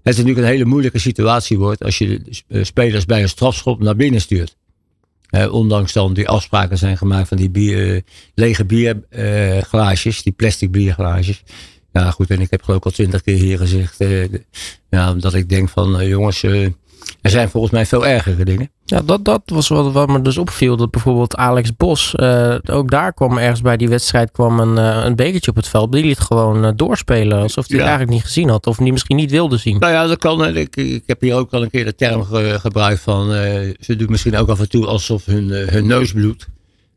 het 0.03 0.17
natuurlijk 0.17 0.38
een 0.38 0.44
hele 0.44 0.65
moeilijke 0.65 1.00
situatie 1.00 1.57
wordt 1.57 1.83
als 1.83 1.97
je 1.97 2.21
spelers 2.61 3.06
bij 3.06 3.21
een 3.21 3.29
strafschop 3.29 3.81
naar 3.81 3.95
binnen 3.95 4.21
stuurt. 4.21 4.56
Ondanks 5.51 5.94
dan 5.94 6.13
die 6.13 6.27
afspraken 6.27 6.77
zijn 6.77 6.97
gemaakt 6.97 7.27
van 7.27 7.38
die 7.38 7.50
bier, 7.50 8.03
lege 8.33 8.65
bierglaasjes, 8.65 10.23
die 10.23 10.33
plastic 10.33 10.71
bierglaasjes. 10.71 11.44
Ja, 12.00 12.12
goed, 12.12 12.30
en 12.30 12.42
ik 12.42 12.51
heb 12.51 12.63
geloof 12.63 12.80
ik 12.80 12.86
al 12.86 12.92
twintig 12.92 13.22
keer 13.22 13.36
hier 13.36 13.57
gezegd 13.57 14.00
eh, 14.00 14.24
ja, 14.90 15.13
dat 15.13 15.34
ik 15.34 15.50
denk 15.50 15.69
van 15.69 16.07
jongens, 16.07 16.44
er 17.22 17.30
zijn 17.30 17.50
volgens 17.50 17.74
mij 17.74 17.86
veel 17.86 18.07
ergere 18.07 18.46
dingen. 18.46 18.72
Ja, 18.86 19.01
dat, 19.01 19.25
dat 19.25 19.42
was 19.46 19.68
wat, 19.68 19.92
wat 19.92 20.07
me 20.07 20.22
dus 20.22 20.38
opviel. 20.38 20.78
Dat 20.78 20.92
bijvoorbeeld 20.92 21.36
Alex 21.36 21.75
Bos, 21.75 22.13
uh, 22.16 22.56
ook 22.72 22.92
daar 22.92 23.13
kwam 23.13 23.38
ergens 23.38 23.62
bij 23.62 23.78
die 23.78 23.90
wedstrijd 23.90 24.31
kwam 24.31 24.60
een, 24.60 24.78
uh, 24.78 25.06
een 25.06 25.16
bekertje 25.16 25.51
op 25.51 25.57
het 25.57 25.68
veld. 25.68 25.92
Die 25.92 26.04
liet 26.04 26.19
gewoon 26.19 26.66
uh, 26.66 26.72
doorspelen. 26.75 27.42
Alsof 27.42 27.68
hij 27.68 27.78
het 27.78 27.88
eigenlijk 27.88 28.18
niet 28.18 28.25
gezien 28.25 28.50
had. 28.50 28.68
Of 28.68 28.78
die 28.78 28.92
misschien 28.92 29.16
niet 29.16 29.31
wilde 29.31 29.57
zien. 29.57 29.80
Nou 29.80 29.94
ja, 29.94 30.07
dat 30.07 30.18
kan. 30.18 30.56
Ik, 30.56 30.75
ik 30.75 31.04
heb 31.06 31.22
hier 31.22 31.36
ook 31.36 31.54
al 31.54 31.62
een 31.62 31.69
keer 31.69 31.86
de 31.86 31.95
term 31.95 32.24
ge, 32.24 32.57
gebruikt 32.60 33.02
van... 33.02 33.31
ze 33.80 33.95
doen 33.97 34.12
misschien 34.12 34.38
ook 34.38 34.50
af 34.50 34.59
en 34.59 34.69
toe 34.69 34.85
alsof 34.85 35.26
hun, 35.26 35.50
hun 35.50 35.88
neus 35.88 36.12
bloedt. 36.12 36.47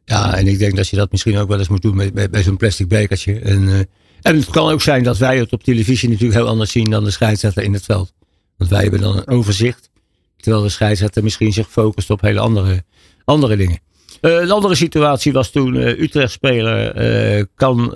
Ja, 0.04 0.36
en 0.36 0.46
ik 0.46 0.58
denk 0.58 0.76
dat 0.76 0.88
je 0.88 0.96
dat 0.96 1.10
misschien 1.10 1.38
ook 1.38 1.48
wel 1.48 1.58
eens 1.58 1.68
moet 1.68 1.82
doen 1.82 1.96
met, 1.96 2.14
met, 2.14 2.30
met 2.30 2.44
zo'n 2.44 2.56
plastic 2.56 2.88
bekertje. 2.88 3.38
En, 3.38 3.88
en 4.22 4.36
het 4.36 4.50
kan 4.50 4.70
ook 4.70 4.82
zijn 4.82 5.02
dat 5.02 5.18
wij 5.18 5.38
het 5.38 5.52
op 5.52 5.62
televisie 5.62 6.08
natuurlijk 6.08 6.38
heel 6.38 6.48
anders 6.48 6.70
zien 6.70 6.90
dan 6.90 7.04
de 7.04 7.10
scheidsrechter 7.10 7.62
in 7.62 7.72
het 7.72 7.84
veld. 7.84 8.12
Want 8.56 8.70
wij 8.70 8.82
hebben 8.82 9.00
dan 9.00 9.16
een 9.16 9.28
overzicht. 9.28 9.90
Terwijl 10.36 10.62
de 10.62 10.68
scheidsrechter 10.68 11.22
misschien 11.22 11.52
zich 11.52 11.70
focust 11.70 12.10
op 12.10 12.20
hele 12.20 12.40
andere, 12.40 12.84
andere 13.24 13.56
dingen. 13.56 13.78
Uh, 14.20 14.40
een 14.40 14.50
andere 14.50 14.74
situatie 14.74 15.32
was 15.32 15.50
toen 15.50 15.74
uh, 15.74 16.00
Utrecht-speler 16.00 17.36
uh, 17.38 17.44
kan 17.54 17.94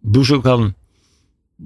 Boezokan 0.00 0.74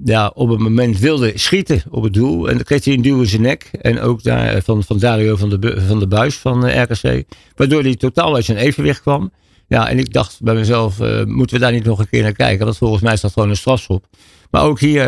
ja, 0.03 0.31
op 0.33 0.49
een 0.49 0.61
moment 0.61 0.99
wilde 0.99 1.31
schieten 1.35 1.83
op 1.89 2.03
het 2.03 2.13
doel. 2.13 2.49
En 2.49 2.55
dan 2.55 2.63
kreeg 2.63 2.85
hij 2.85 2.93
een 2.93 3.01
duw 3.01 3.19
in 3.19 3.27
zijn 3.27 3.41
nek. 3.41 3.69
En 3.81 3.99
ook 3.99 4.23
daar, 4.23 4.61
van, 4.61 4.83
van 4.83 4.99
Dario 4.99 5.35
van 5.35 5.49
de, 5.49 5.81
van 5.87 5.99
de 5.99 6.07
Buis 6.07 6.35
van 6.35 6.81
RKC. 6.81 7.23
Waardoor 7.55 7.81
hij 7.81 7.95
totaal 7.95 8.35
uit 8.35 8.45
zijn 8.45 8.57
evenwicht 8.57 9.01
kwam. 9.01 9.31
Ja, 9.71 9.89
en 9.89 9.99
ik 9.99 10.13
dacht 10.13 10.41
bij 10.41 10.53
mezelf, 10.53 10.99
moeten 11.25 11.55
we 11.55 11.61
daar 11.61 11.71
niet 11.71 11.83
nog 11.83 11.99
een 11.99 12.09
keer 12.09 12.21
naar 12.21 12.31
kijken? 12.31 12.65
Want 12.65 12.77
volgens 12.77 13.01
mij 13.01 13.17
dat 13.21 13.31
gewoon 13.31 13.49
een 13.49 13.55
strafschop. 13.55 14.05
Maar 14.49 14.63
ook 14.63 14.79
hier 14.79 15.07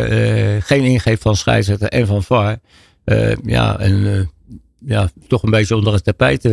geen 0.61 0.83
ingreep 0.83 1.21
van 1.21 1.35
scheidsrechter 1.35 1.87
en 1.87 2.07
van 2.07 2.23
VAR. 2.23 2.57
ja, 3.43 3.79
en 3.79 4.29
ja, 4.85 5.09
toch 5.27 5.43
een 5.43 5.49
beetje 5.49 5.75
onder 5.75 5.93
het 5.93 6.03
tapijt 6.03 6.47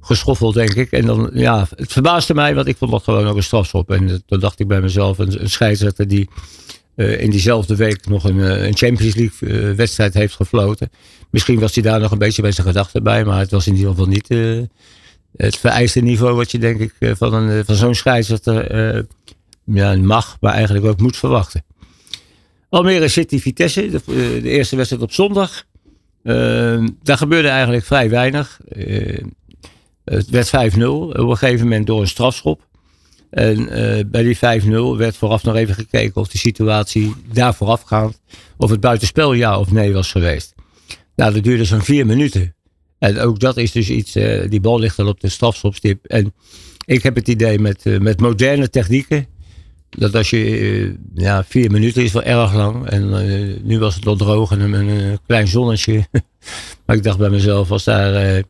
geschoffeld, 0.00 0.54
denk 0.54 0.74
ik. 0.74 0.90
En 0.90 1.06
dan, 1.06 1.30
ja, 1.32 1.66
het 1.76 1.92
verbaasde 1.92 2.34
mij, 2.34 2.54
want 2.54 2.66
ik 2.66 2.76
vond 2.76 2.90
dat 2.90 3.02
gewoon 3.02 3.26
ook 3.26 3.36
een 3.36 3.42
strafschop. 3.42 3.90
En 3.90 4.22
toen 4.26 4.40
dacht 4.40 4.60
ik 4.60 4.68
bij 4.68 4.80
mezelf, 4.80 5.18
een, 5.18 5.40
een 5.40 6.08
die 6.08 6.28
in 6.96 7.30
diezelfde 7.30 7.76
week 7.76 8.06
nog 8.08 8.24
een, 8.24 8.40
eh, 8.40 8.66
een 8.66 8.76
Champions 8.76 9.14
League 9.14 9.74
wedstrijd 9.74 10.14
heeft 10.14 10.34
gefloten. 10.34 10.90
Misschien 11.30 11.58
was 11.58 11.74
hij 11.74 11.82
daar 11.82 12.00
nog 12.00 12.10
een 12.10 12.18
beetje 12.18 12.42
bij 12.42 12.52
zijn 12.52 12.66
gedachten 12.66 13.02
bij, 13.02 13.24
maar 13.24 13.38
het 13.38 13.50
was 13.50 13.66
in 13.66 13.74
ieder 13.74 13.90
geval 13.90 14.06
niet 14.06 14.28
het 15.36 15.56
vereiste 15.56 16.00
niveau 16.00 16.34
wat 16.34 16.50
je 16.50 16.58
denk 16.58 16.80
ik 16.80 17.16
van, 17.16 17.34
een, 17.34 17.64
van 17.64 17.74
zo'n 17.74 17.94
scheidsrechter 17.94 19.06
ja, 19.64 19.96
mag, 19.96 20.36
maar 20.40 20.52
eigenlijk 20.52 20.86
ook 20.86 21.00
moet 21.00 21.16
verwachten. 21.16 21.64
Almere 22.68 23.08
City 23.08 23.40
Vitesse, 23.40 23.90
de, 23.90 24.40
eerste 24.42 24.76
wedstrijd 24.76 25.02
op 25.02 25.12
zondag. 25.12 25.64
Uh, 26.22 26.86
daar 27.02 27.16
gebeurde 27.16 27.48
eigenlijk 27.48 27.84
vrij 27.84 28.10
weinig. 28.10 28.60
Het 30.04 30.30
werd 30.30 30.74
5-0 30.76 30.82
op 30.82 31.16
een 31.16 31.36
gegeven 31.36 31.66
moment 31.66 31.86
door 31.86 32.00
een 32.00 32.08
strafschop. 32.08 32.66
En 33.30 33.64
bij 34.10 34.22
die 34.22 34.36
5-0 34.36 34.38
werd 34.96 35.16
vooraf 35.16 35.42
nog 35.42 35.56
even 35.56 35.74
gekeken 35.74 36.20
of 36.20 36.28
de 36.28 36.38
situatie 36.38 37.14
daar 37.32 37.54
voorafgaand, 37.54 38.20
of 38.56 38.70
het 38.70 38.80
buitenspel 38.80 39.32
ja 39.32 39.58
of 39.58 39.70
nee 39.70 39.92
was 39.92 40.10
geweest. 40.10 40.54
Nou, 41.16 41.34
dat 41.34 41.44
duurde 41.44 41.64
zo'n 41.64 41.82
vier 41.82 42.06
minuten. 42.06 42.55
En 42.98 43.18
ook 43.18 43.40
dat 43.40 43.56
is 43.56 43.72
dus 43.72 43.90
iets, 43.90 44.16
uh, 44.16 44.50
die 44.50 44.60
bal 44.60 44.78
ligt 44.78 44.98
al 44.98 45.06
op 45.06 45.20
de 45.20 45.28
strafschopstip. 45.28 46.04
En 46.04 46.34
ik 46.84 47.02
heb 47.02 47.14
het 47.14 47.28
idee 47.28 47.58
met, 47.58 47.84
uh, 47.84 47.98
met 47.98 48.20
moderne 48.20 48.70
technieken, 48.70 49.26
dat 49.90 50.14
als 50.14 50.30
je, 50.30 50.60
uh, 50.60 50.94
ja, 51.14 51.44
vier 51.44 51.70
minuten 51.70 52.02
is 52.02 52.12
wel 52.12 52.22
erg 52.22 52.54
lang. 52.54 52.86
En 52.86 53.08
nu 53.66 53.78
was 53.78 53.94
het 53.94 54.04
nog 54.04 54.18
droog 54.18 54.50
en 54.50 54.60
een, 54.60 55.18
klein 55.26 55.48
zonnetje. 55.48 56.06
maar 56.86 56.96
ik 56.96 57.02
dacht 57.02 57.18
bij 57.18 57.30
mezelf, 57.30 57.70
als 57.70 57.84
daar, 57.84 58.42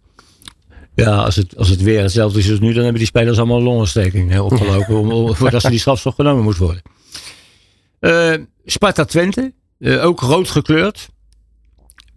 ja, 0.95 1.17
als 1.17 1.37
het, 1.37 1.57
als 1.57 1.69
het 1.69 1.83
weer 1.83 2.03
hetzelfde 2.03 2.39
is 2.39 2.51
als 2.51 2.61
nu, 2.61 2.73
dan 2.73 2.83
hebben 2.83 2.99
die 2.99 3.07
spelers 3.07 3.39
allemaal 3.39 3.63
longontsteking 3.63 4.39
opgelopen. 4.39 4.99
om, 4.99 5.13
om, 5.13 5.35
voordat 5.35 5.63
ze 5.63 5.71
die 5.71 5.79
strafschop 5.79 6.15
genomen 6.15 6.45
moet 6.45 6.57
worden. 6.57 6.83
Sparta 8.65 9.05
Twente, 9.05 9.53
ook 9.81 10.21
rood 10.21 10.51
gekleurd. 10.51 11.09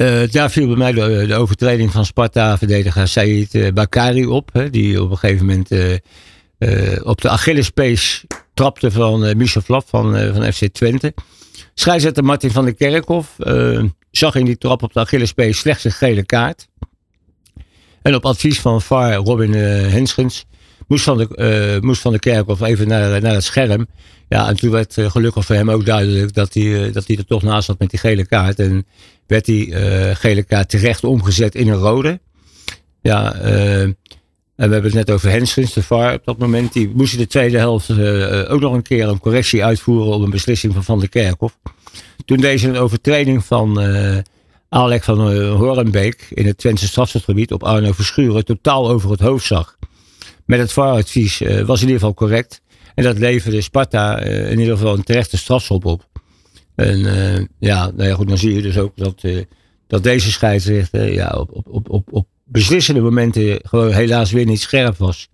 Uh, 0.01 0.21
daar 0.31 0.51
viel 0.51 0.67
bij 0.67 0.75
mij 0.75 0.91
de, 0.91 1.25
de 1.27 1.35
overtreding 1.35 1.91
van 1.91 2.05
Sparta-verdediger 2.05 3.07
Said 3.07 3.53
uh, 3.53 3.71
Bakari 3.71 4.25
op. 4.25 4.49
Hè, 4.53 4.69
die 4.69 5.01
op 5.01 5.11
een 5.11 5.17
gegeven 5.17 5.45
moment 5.45 5.71
uh, 5.71 6.97
op 7.03 7.21
de 7.21 7.29
Achillespees 7.29 8.25
trapte 8.53 8.91
van 8.91 9.37
Michel 9.37 9.61
Flap 9.61 9.87
van, 9.87 10.33
van 10.33 10.53
FC 10.53 10.67
Twente. 10.67 11.13
Scheidsrechter 11.73 12.23
Martin 12.23 12.51
van 12.51 12.65
der 12.65 12.73
Kerkhof 12.73 13.35
zag 14.11 14.35
in 14.35 14.45
die 14.45 14.57
trap 14.57 14.83
op 14.83 14.93
de 14.93 14.99
Achillespees 14.99 15.59
slechts 15.59 15.83
een 15.83 15.91
gele 15.91 16.25
kaart. 16.25 16.67
En 18.01 18.15
op 18.15 18.25
advies 18.25 18.59
van 18.59 18.81
VAR 18.81 19.13
Robin 19.13 19.53
Henschens 19.53 20.45
moest 20.87 21.03
van, 21.03 21.17
de, 21.17 21.77
moest 21.81 22.01
van 22.01 22.11
der 22.11 22.19
Kerkhof 22.19 22.61
even 22.61 22.87
naar, 22.87 23.21
naar 23.21 23.33
het 23.33 23.43
scherm. 23.43 23.87
Ja, 24.29 24.47
en 24.47 24.55
toen 24.55 24.71
werd 24.71 24.95
gelukkig 24.97 25.45
voor 25.45 25.55
hem 25.55 25.71
ook 25.71 25.85
duidelijk 25.85 26.33
dat 26.33 26.53
hij, 26.53 26.91
dat 26.91 27.07
hij 27.07 27.17
er 27.17 27.25
toch 27.25 27.43
naast 27.43 27.65
zat 27.65 27.79
met 27.79 27.89
die 27.89 27.99
gele 27.99 28.25
kaart. 28.25 28.59
En 28.59 28.85
werd 29.29 29.45
die 29.45 29.67
uh, 29.67 30.15
gele 30.15 30.43
kaart 30.43 30.69
terecht 30.69 31.03
omgezet 31.03 31.55
in 31.55 31.67
een 31.67 31.77
rode. 31.77 32.19
Ja, 33.01 33.35
uh, 33.35 33.81
en 33.81 33.95
we 34.55 34.73
hebben 34.73 34.83
het 34.83 34.93
net 34.93 35.11
over 35.11 35.29
Henschens, 35.29 35.73
de 35.73 35.83
VAR 35.83 36.13
op 36.13 36.25
dat 36.25 36.37
moment. 36.37 36.73
Die 36.73 36.91
moest 36.93 37.13
in 37.13 37.19
de 37.19 37.27
tweede 37.27 37.57
helft 37.57 37.89
uh, 37.89 38.51
ook 38.51 38.59
nog 38.59 38.73
een 38.73 38.81
keer 38.81 39.07
een 39.07 39.19
correctie 39.19 39.63
uitvoeren 39.63 40.13
op 40.13 40.21
een 40.21 40.29
beslissing 40.29 40.73
van 40.73 40.83
Van 40.83 40.99
der 40.99 41.09
Kerkhof. 41.09 41.57
Toen 42.25 42.37
deze 42.37 42.67
een 42.67 42.77
overtreding 42.77 43.45
van 43.45 43.79
Alek 44.69 45.03
van 45.03 45.45
Horenbeek 45.45 46.27
in 46.29 46.45
het 46.45 46.57
Twentse 46.57 46.87
strafschopgebied 46.87 47.51
op 47.51 47.63
Arno 47.63 47.91
Verschuren 47.91 48.45
totaal 48.45 48.89
over 48.89 49.11
het 49.11 49.19
hoofd 49.19 49.45
zag. 49.45 49.77
Met 50.45 50.59
het 50.59 50.71
VAR-advies 50.71 51.39
was 51.39 51.81
in 51.81 51.87
ieder 51.87 51.99
geval 51.99 52.13
correct. 52.13 52.61
En 52.95 53.03
dat 53.03 53.17
leverde 53.17 53.61
Sparta 53.61 54.19
in 54.19 54.59
ieder 54.59 54.77
geval 54.77 54.93
een 54.93 55.03
terechte 55.03 55.37
strafschop 55.37 55.85
op. 55.85 56.08
En 56.79 56.99
uh, 56.99 57.45
ja, 57.59 57.91
nou 57.95 58.09
ja, 58.09 58.15
goed, 58.15 58.27
dan 58.27 58.37
zie 58.37 58.53
je 58.53 58.61
dus 58.61 58.77
ook 58.77 58.91
dat, 58.95 59.23
uh, 59.23 59.41
dat 59.87 60.03
deze 60.03 60.31
scheidsrechter 60.31 61.13
ja, 61.13 61.29
op, 61.37 61.61
op, 61.67 61.89
op, 61.89 62.07
op 62.11 62.27
beslissende 62.43 63.01
momenten 63.01 63.59
gewoon 63.63 63.91
helaas 63.91 64.31
weer 64.31 64.45
niet 64.45 64.61
scherp 64.61 64.97
was. 64.97 65.29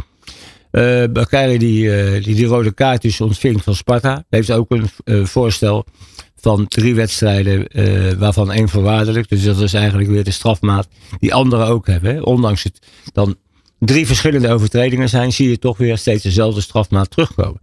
Uh, 0.72 1.04
die, 1.32 1.58
die 1.58 2.36
die 2.36 2.46
rode 2.46 2.72
kaart 2.72 3.02
dus 3.02 3.22
ontving 3.22 3.64
van 3.64 3.76
Sparta, 3.76 4.24
heeft 4.30 4.52
ook 4.52 4.72
een 5.04 5.28
voorstel 5.28 5.86
van 6.36 6.68
drie 6.68 6.96
wedstrijden, 6.96 7.68
waarvan 8.20 8.52
één 8.52 8.70
voorwaardelijk. 8.70 9.30
Dus 9.30 9.44
dat 9.44 9.62
is 9.62 9.74
eigenlijk 9.74 10.10
weer 10.10 10.24
de 10.24 10.32
strafmaat 10.32 10.88
die 11.20 11.34
anderen 11.34 11.68
ook 11.68 11.88
hebben. 11.88 12.26
Ondanks 12.26 12.64
het 12.64 12.80
dan 13.14 13.36
drie 13.80 14.08
verschillende 14.08 14.50
overtredingen 14.50 15.10
zijn, 15.10 15.32
zie 15.32 15.50
je 15.50 15.60
toch 15.60 15.78
weer 15.78 15.98
steeds 15.98 16.24
dezelfde 16.24 16.62
strafmaat 16.62 17.10
terugkomen. 17.10 17.62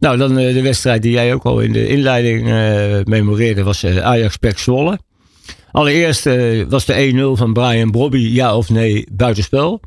Nou, 0.00 0.16
dan 0.16 0.38
uh, 0.38 0.54
de 0.54 0.62
wedstrijd 0.62 1.02
die 1.02 1.12
jij 1.12 1.34
ook 1.34 1.44
al 1.44 1.60
in 1.60 1.72
de 1.72 1.88
inleiding 1.88 2.48
uh, 2.48 3.04
memoreerde 3.04 3.62
was 3.62 3.84
uh, 3.84 3.98
Ajax 3.98 4.36
Pek 4.36 4.58
Zwolle. 4.58 4.98
Allereerst 5.72 6.24
was 6.68 6.84
de 6.84 7.32
1-0 7.34 7.38
van 7.38 7.52
Brian 7.52 7.90
Brobby 7.90 8.18
ja 8.18 8.56
of 8.56 8.68
nee 8.68 9.06
buitenspel. 9.12 9.80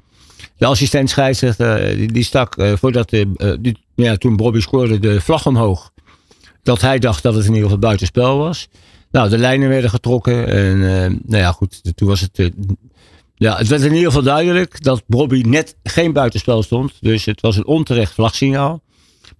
De 0.58 0.66
assistent 0.66 1.10
scheidsrechter 1.10 1.98
die, 2.14 2.24
stak 2.24 2.56
voordat 2.76 3.10
de, 3.10 3.76
ja, 3.96 4.16
toen 4.16 4.36
Brobby 4.36 4.60
scoorde 4.60 5.00
de 5.00 5.22
vlag 5.22 5.46
omhoog. 5.46 5.92
Dat 6.64 6.82
hij 6.82 7.00
dacht 7.00 7.24
dat 7.24 7.34
het 7.34 7.44
in 7.44 7.50
ieder 7.50 7.64
geval 7.64 7.80
buitenspel 7.80 8.38
was. 8.38 8.68
Nou, 9.12 9.30
de 9.30 9.38
lijnen 9.38 9.70
werden 9.70 9.90
getrokken 9.90 10.48
en 10.48 10.80
nou 11.26 11.44
ja 11.44 11.52
goed, 11.52 11.82
toen 11.96 12.08
was 12.08 12.22
het 12.22 12.52
ja, 13.36 13.58
het 13.58 13.68
werd 13.68 13.82
in 13.82 13.94
ieder 13.94 14.06
geval 14.06 14.24
duidelijk 14.24 14.84
dat 14.84 15.04
Bobby 15.08 15.42
net 15.42 15.76
geen 15.84 16.14
buitenspel 16.14 16.64
stond. 16.64 16.94
Dus 17.02 17.26
het 17.26 17.42
was 17.42 17.58
een 17.58 17.66
onterecht 17.66 18.14
vlagsignaal. 18.14 18.83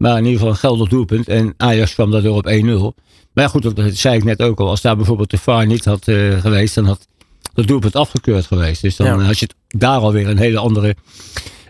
Maar 0.04 0.18
in 0.18 0.24
ieder 0.24 0.40
geval 0.40 0.50
een 0.50 0.60
geldig 0.60 0.90
doelpunt. 0.90 1.28
En 1.28 1.54
Ajax 1.58 1.94
kwam 1.94 2.12
daardoor 2.12 2.38
op 2.38 2.96
1-0. 2.98 3.04
Maar 3.34 3.50
goed, 3.50 3.76
dat 3.76 3.96
zei 3.96 4.16
ik 4.16 4.24
net 4.24 4.42
ook 4.42 4.60
al. 4.60 4.70
Als 4.70 4.82
daar 4.82 4.96
bijvoorbeeld 4.96 5.30
de 5.30 5.38
VAR 5.38 5.66
niet 5.66 5.86
had 5.86 6.08
uh, 6.08 6.42
geweest, 6.42 6.76
dan 6.76 6.86
had 6.86 7.08
dat 7.54 7.68
doelpunt 7.68 7.96
afgekeurd 7.96 8.46
geweest. 8.46 8.82
Dus 8.82 8.96
dan 8.96 9.08
ja. 9.08 9.26
had 9.26 9.40
je 9.40 9.50
daar 9.68 10.00
alweer 10.00 10.30
een 10.30 10.38
hele 10.38 10.58
andere 10.58 10.96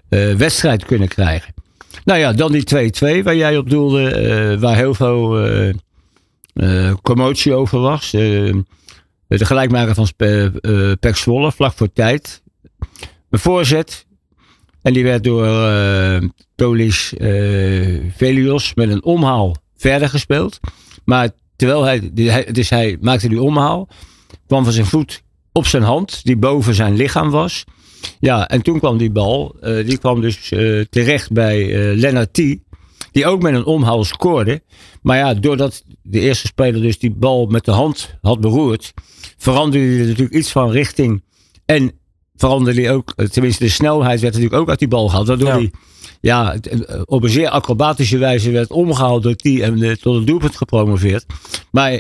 uh, 0.09 0.35
wedstrijd 0.35 0.85
kunnen 0.85 1.07
krijgen. 1.07 1.53
Nou 2.05 2.19
ja, 2.19 2.33
dan 2.33 2.51
die 2.51 2.91
2-2 3.21 3.23
waar 3.23 3.35
jij 3.35 3.57
op 3.57 3.69
doelde. 3.69 4.21
Uh, 4.53 4.59
waar 4.59 4.75
heel 4.75 4.93
veel 4.93 5.73
commotie 7.01 7.53
over 7.53 7.79
was. 7.79 8.11
de 8.11 8.65
gelijkmaker 9.27 9.93
van 9.93 10.07
Pek 10.99 11.15
Zwolle, 11.15 11.51
vlak 11.51 11.73
voor 11.73 11.93
tijd. 11.93 12.41
Een 13.29 13.39
voorzet. 13.39 14.05
En 14.83 14.93
die 14.93 15.03
werd 15.03 15.23
door 15.23 15.45
uh, 15.45 16.29
Tolis 16.55 17.13
uh, 17.17 17.99
Velios 18.15 18.73
met 18.73 18.89
een 18.89 19.03
omhaal 19.03 19.55
verder 19.77 20.09
gespeeld. 20.09 20.59
Maar 21.05 21.29
terwijl 21.55 21.83
hij, 21.83 22.11
dus 22.51 22.69
hij 22.69 22.97
maakte 23.01 23.29
die 23.29 23.41
omhaal, 23.41 23.87
kwam 24.47 24.63
van 24.63 24.73
zijn 24.73 24.85
voet 24.85 25.23
op 25.51 25.65
zijn 25.65 25.83
hand, 25.83 26.23
die 26.23 26.37
boven 26.37 26.73
zijn 26.73 26.95
lichaam 26.95 27.29
was. 27.29 27.63
Ja, 28.19 28.47
en 28.47 28.61
toen 28.61 28.79
kwam 28.79 28.97
die 28.97 29.11
bal, 29.11 29.55
uh, 29.61 29.87
die 29.87 29.97
kwam 29.97 30.21
dus 30.21 30.47
terecht 30.89 31.31
bij 31.31 31.75
Lennart 31.95 32.33
T. 32.33 32.41
Die 33.11 33.25
ook 33.25 33.41
met 33.41 33.53
een 33.53 33.65
omhaal 33.65 34.03
scoorde. 34.03 34.61
Maar 35.01 35.17
ja, 35.17 35.33
doordat 35.33 35.83
de 36.01 36.19
eerste 36.19 36.47
speler 36.47 36.81
dus 36.81 36.99
die 36.99 37.11
bal 37.11 37.45
met 37.45 37.65
de 37.65 37.71
hand 37.71 38.17
had 38.21 38.41
beroerd, 38.41 38.93
veranderde 39.37 39.95
hij 39.95 40.05
natuurlijk 40.05 40.35
iets 40.35 40.51
van 40.51 40.71
richting 40.71 41.23
en 41.65 41.91
veranderde 42.35 42.81
hij 42.81 42.91
ook, 42.91 43.13
eh, 43.15 43.25
tenminste 43.25 43.63
de 43.63 43.69
snelheid 43.69 44.19
werd 44.19 44.33
natuurlijk 44.33 44.61
ook 44.61 44.69
uit 44.69 44.79
die 44.79 44.87
bal 44.87 45.07
gehaald. 45.07 45.27
Waardoor 45.27 45.47
ja. 45.47 45.53
hij 45.55 45.71
ja, 46.21 46.55
eh, 46.55 47.01
op 47.05 47.23
een 47.23 47.29
zeer 47.29 47.49
acrobatische 47.49 48.17
wijze 48.17 48.51
werd 48.51 48.71
omgehaald 48.71 49.23
door 49.23 49.35
die 49.35 49.63
en 49.63 49.77
uh, 49.77 49.95
tot 49.95 50.15
een 50.15 50.25
doelpunt 50.25 50.55
gepromoveerd. 50.55 51.25
Maar 51.71 51.91
uh, 51.91 51.99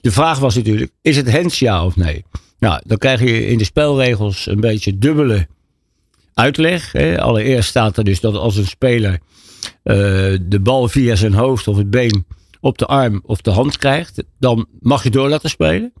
de 0.00 0.12
vraag 0.12 0.38
was 0.38 0.54
natuurlijk, 0.54 0.90
is 1.02 1.16
het 1.16 1.30
hens 1.30 1.58
ja 1.58 1.84
of 1.84 1.96
nee? 1.96 2.24
Nou, 2.58 2.80
dan 2.86 2.98
krijg 2.98 3.20
je 3.20 3.46
in 3.46 3.58
de 3.58 3.64
spelregels 3.64 4.46
een 4.46 4.60
beetje 4.60 4.98
dubbele 4.98 5.46
uitleg. 6.34 6.92
Hè. 6.92 7.20
Allereerst 7.20 7.68
staat 7.68 7.96
er 7.96 8.04
dus 8.04 8.20
dat 8.20 8.34
als 8.34 8.56
een 8.56 8.66
speler 8.66 9.12
uh, 9.12 10.38
de 10.42 10.60
bal 10.62 10.88
via 10.88 11.16
zijn 11.16 11.34
hoofd 11.34 11.68
of 11.68 11.76
het 11.76 11.90
been 11.90 12.26
op 12.60 12.78
de 12.78 12.86
arm 12.86 13.22
of 13.24 13.40
de 13.40 13.50
hand 13.50 13.76
krijgt, 13.76 14.24
dan 14.38 14.66
mag 14.80 15.02
je 15.02 15.10
door 15.10 15.28
laten 15.28 15.50
spelen. 15.50 15.92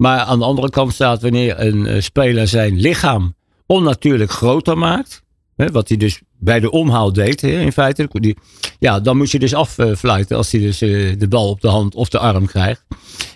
Maar 0.00 0.20
aan 0.20 0.38
de 0.38 0.44
andere 0.44 0.70
kant 0.70 0.92
staat 0.92 1.22
wanneer 1.22 1.60
een 1.60 1.86
uh, 1.86 2.00
speler 2.00 2.48
zijn 2.48 2.80
lichaam 2.80 3.34
onnatuurlijk 3.66 4.30
groter 4.30 4.78
maakt. 4.78 5.22
Hè, 5.56 5.70
wat 5.70 5.88
hij 5.88 5.96
dus 5.96 6.20
bij 6.38 6.60
de 6.60 6.70
omhaal 6.70 7.12
deed, 7.12 7.40
hè, 7.40 7.48
in 7.48 7.72
feite. 7.72 8.08
Die, 8.12 8.36
ja, 8.78 9.00
dan 9.00 9.16
moet 9.16 9.30
je 9.30 9.38
dus 9.38 9.54
affluiten 9.54 10.36
als 10.36 10.52
hij 10.52 10.60
dus 10.60 10.82
uh, 10.82 11.14
de 11.18 11.28
bal 11.28 11.48
op 11.48 11.60
de 11.60 11.68
hand 11.68 11.94
of 11.94 12.08
de 12.08 12.18
arm 12.18 12.46
krijgt. 12.46 12.84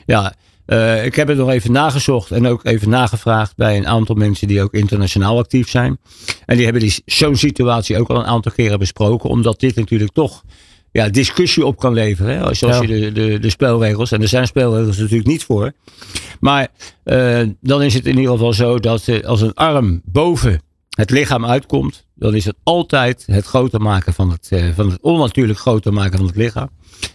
Ja, 0.06 0.34
uh, 0.66 1.04
ik 1.04 1.14
heb 1.14 1.28
het 1.28 1.38
nog 1.38 1.48
even 1.48 1.72
nagezocht 1.72 2.30
en 2.30 2.46
ook 2.46 2.64
even 2.64 2.88
nagevraagd 2.88 3.56
bij 3.56 3.76
een 3.76 3.86
aantal 3.86 4.14
mensen 4.14 4.48
die 4.48 4.62
ook 4.62 4.72
internationaal 4.72 5.38
actief 5.38 5.70
zijn. 5.70 5.98
En 6.46 6.56
die 6.56 6.64
hebben 6.64 6.90
zo'n 7.04 7.36
situatie 7.36 7.98
ook 7.98 8.08
al 8.08 8.16
een 8.16 8.26
aantal 8.26 8.52
keren 8.52 8.78
besproken, 8.78 9.30
omdat 9.30 9.60
dit 9.60 9.76
natuurlijk 9.76 10.12
toch 10.12 10.42
ja, 10.94 11.08
discussie 11.08 11.66
op 11.66 11.78
kan 11.78 11.92
leveren. 11.92 12.34
Hè? 12.34 12.42
Als, 12.42 12.64
als 12.64 12.78
je 12.78 12.86
de, 12.86 13.12
de, 13.12 13.38
de 13.38 13.50
spelregels, 13.50 14.12
en 14.12 14.22
er 14.22 14.28
zijn 14.28 14.46
spelregels 14.46 14.98
natuurlijk 14.98 15.26
niet 15.26 15.44
voor. 15.44 15.72
Maar 16.40 16.68
uh, 17.04 17.42
dan 17.60 17.82
is 17.82 17.94
het 17.94 18.06
in 18.06 18.16
ieder 18.16 18.32
geval 18.32 18.52
zo 18.52 18.78
dat 18.78 19.06
uh, 19.06 19.24
als 19.24 19.40
een 19.40 19.54
arm 19.54 20.00
boven 20.04 20.62
het 20.90 21.10
lichaam 21.10 21.46
uitkomt, 21.46 22.06
dan 22.14 22.34
is 22.34 22.44
het 22.44 22.56
altijd 22.62 23.24
het 23.26 23.44
groter 23.44 23.80
maken 23.80 24.12
van 24.12 24.30
het, 24.30 24.48
uh, 24.50 24.74
van 24.74 24.90
het 24.90 25.00
onnatuurlijk 25.00 25.58
groter 25.58 25.92
maken 25.92 26.18
van 26.18 26.26
het 26.26 26.36
lichaam. 26.36 26.70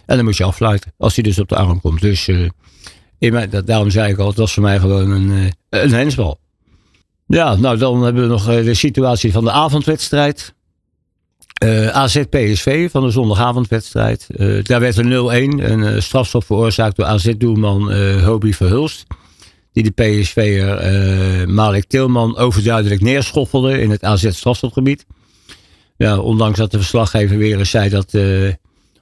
En 0.06 0.16
dan 0.16 0.24
moet 0.24 0.36
je 0.36 0.44
afsluiten 0.44 0.92
als 0.96 1.14
hij 1.14 1.24
dus 1.24 1.38
op 1.38 1.48
de 1.48 1.56
arm 1.56 1.80
komt. 1.80 2.00
Dus 2.00 2.28
in 3.18 3.32
mijn, 3.32 3.50
dat, 3.50 3.66
daarom 3.66 3.90
zei 3.90 4.12
ik 4.12 4.18
al, 4.18 4.26
het 4.26 4.36
was 4.36 4.52
voor 4.52 4.62
mij 4.62 4.78
gewoon 4.78 5.10
een, 5.10 5.52
een 5.68 5.92
hensbal. 5.92 6.38
Ja, 7.26 7.56
nou 7.56 7.76
dan 7.76 8.02
hebben 8.02 8.22
we 8.22 8.28
nog 8.28 8.44
de 8.44 8.74
situatie 8.74 9.32
van 9.32 9.44
de 9.44 9.50
avondwedstrijd. 9.50 10.54
Uh, 11.64 11.88
AZ 11.88 12.22
PSV 12.30 12.90
van 12.90 13.02
de 13.02 13.10
zondagavondwedstrijd. 13.10 14.26
Uh, 14.36 14.64
daar 14.64 14.80
werd 14.80 14.96
een 14.96 15.10
0-1. 15.10 15.64
Een 15.64 15.80
uh, 15.80 16.00
strafstof 16.00 16.44
veroorzaakt 16.44 16.96
door 16.96 17.06
AZ-doelman 17.06 17.92
Hobie 18.22 18.56
Verhulst. 18.56 19.06
Die 19.72 19.82
de 19.82 19.90
PSV'er 19.90 21.48
Marek 21.48 21.84
Tilman 21.84 22.36
overduidelijk 22.36 23.00
neerschoffelde 23.00 23.80
in 23.80 23.90
het 23.90 24.04
AZ-strafstofgebied. 24.04 25.06
Ja, 25.96 26.18
ondanks 26.18 26.58
dat 26.58 26.70
de 26.70 26.78
verslaggever 26.78 27.36
weer 27.36 27.58
eens 27.58 27.70
zei 27.70 27.88
dat, 27.88 28.14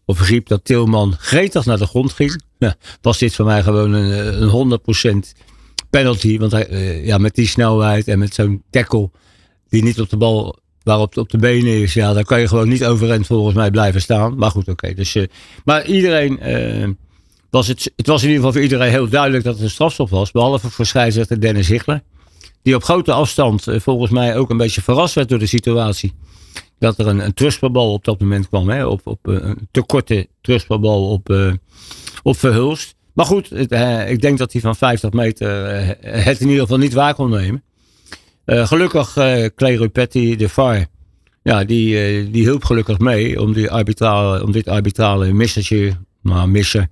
of 0.05 0.29
riep 0.29 0.49
dat 0.49 0.65
Tilman 0.65 1.15
gretig 1.19 1.65
naar 1.65 1.79
de 1.79 1.87
grond 1.87 2.13
ging. 2.13 2.43
Was 3.03 3.19
dit 3.19 3.35
voor 3.35 3.45
mij 3.45 3.63
gewoon 3.63 3.93
een, 3.93 4.43
een 4.43 4.81
100% 5.37 5.41
penalty. 5.91 6.39
Want 6.39 6.67
ja, 7.03 7.19
met 7.19 7.35
die 7.35 7.49
snelheid 7.49 8.09
en 8.09 8.19
met 8.19 8.35
zo'n 8.35 8.63
tackle 8.71 9.11
die 9.69 9.83
niet 9.83 10.01
op 10.01 10.11
de 10.11 10.17
bal 10.17 10.59
waarop 10.89 11.17
op 11.17 11.31
de 11.31 11.39
benen 11.39 11.83
is, 11.83 11.95
ja, 11.95 12.13
dan 12.13 12.25
kan 12.25 12.41
je 12.41 12.49
gewoon 12.49 12.69
niet 12.69 12.85
overeind 12.85 13.27
volgens 13.27 13.55
mij 13.55 13.71
blijven 13.71 14.01
staan. 14.01 14.37
Maar 14.37 14.51
goed, 14.51 14.69
oké. 14.69 14.95
dus, 14.95 15.15
uh, 15.15 15.27
maar 15.65 15.87
iedereen, 15.87 16.39
uh, 16.43 16.89
was 17.51 17.67
het, 17.67 17.93
het 17.97 18.07
was 18.07 18.23
in 18.23 18.29
ieder 18.29 18.45
geval 18.45 18.53
voor 18.53 18.63
iedereen 18.63 18.91
heel 18.91 19.09
duidelijk 19.09 19.45
dat 19.45 19.55
het 19.55 19.63
een 19.63 19.71
strafstop 19.71 20.11
was. 20.11 20.31
Behalve 20.31 20.71
voor 20.71 20.87
scheidsrechter 20.87 21.41
Dennis 21.41 21.69
Hichler. 21.69 22.03
Die 22.63 22.75
op 22.75 22.85
grote 22.85 23.13
afstand 23.13 23.67
uh, 23.67 23.81
volgens 23.81 24.11
mij 24.11 24.37
ook 24.37 24.51
een 24.51 24.57
beetje 24.57 24.83
verrast 24.83 25.15
werd 25.15 25.29
door 25.29 25.39
de 25.39 25.47
situatie. 25.47 26.13
Dat 26.79 26.99
er 26.99 27.07
een, 27.07 27.25
een 27.25 27.35
trustbal 27.35 27.93
op 27.93 28.05
dat 28.05 28.21
moment 28.21 28.49
kwam. 28.49 28.69
Hè, 28.69 28.87
op, 28.87 29.01
op 29.05 29.27
een 29.27 29.69
te 29.71 29.83
korte 29.83 30.29
trustbal 30.41 31.11
op, 31.11 31.57
op 32.23 32.37
Verhulst. 32.37 32.95
Maar 33.13 33.27
goed, 33.27 33.51
het, 33.51 33.73
ik 34.11 34.21
denk 34.21 34.39
dat 34.39 34.53
hij 34.53 34.61
van 34.61 34.77
50 34.77 35.13
meter 35.13 35.49
het 36.01 36.41
in 36.41 36.47
ieder 36.47 36.63
geval 36.63 36.79
niet 36.79 36.93
waar 36.93 37.15
kon 37.15 37.31
nemen. 37.31 37.63
Uh, 38.49 38.67
gelukkig 38.67 39.17
uh, 39.17 39.47
Clay 39.55 39.77
Rupetti, 39.77 40.37
de 40.37 40.49
VAR, 40.49 40.87
ja, 41.43 41.65
die, 41.65 41.89
uh, 41.93 42.33
die 42.33 42.43
hielp 42.43 42.65
gelukkig 42.65 42.99
mee 42.99 43.41
om, 43.41 43.53
die 43.53 43.71
arbitrale, 43.71 44.43
om 44.43 44.53
dit 44.53 44.69
arbitrale 44.69 45.33
missertje, 45.33 45.93
maar 46.21 46.49
missen, 46.49 46.91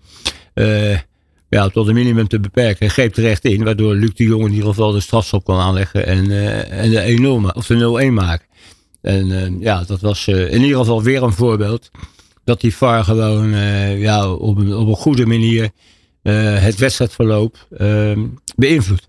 ja, 1.49 1.69
tot 1.69 1.89
een 1.89 1.95
minimum 1.95 2.29
te 2.29 2.41
beperken. 2.41 2.91
Greep 2.91 3.13
terecht 3.13 3.45
in, 3.45 3.65
waardoor 3.65 3.95
Luc 3.95 4.15
de 4.15 4.25
Jong 4.25 4.45
in 4.45 4.53
ieder 4.53 4.69
geval 4.69 4.93
de 4.93 5.01
strafstop 5.01 5.45
kon 5.45 5.59
aanleggen 5.59 6.07
en, 6.07 6.31
en 6.71 6.91
de 6.91 7.01
enorme, 7.01 7.55
of 7.55 7.67
de 7.67 8.09
0-1 8.11 8.13
maken. 8.13 8.47
En 9.03 9.57
ja, 9.61 9.85
dat 9.87 10.01
was 10.01 10.29
in 10.29 10.63
ieder 10.63 10.79
geval 10.79 11.03
weer 11.03 11.23
een 11.23 11.33
voorbeeld 11.33 11.91
dat 12.45 12.61
die 12.61 12.75
VAR 12.75 13.05
gewoon 13.05 13.49
ja, 13.99 14.33
op, 14.33 14.57
een, 14.57 14.75
op 14.75 14.89
een 14.89 14.97
goede 14.97 15.27
manier 15.27 15.71
het 16.61 16.77
wedstrijdverloop 16.77 17.67
beïnvloedt. 18.57 19.09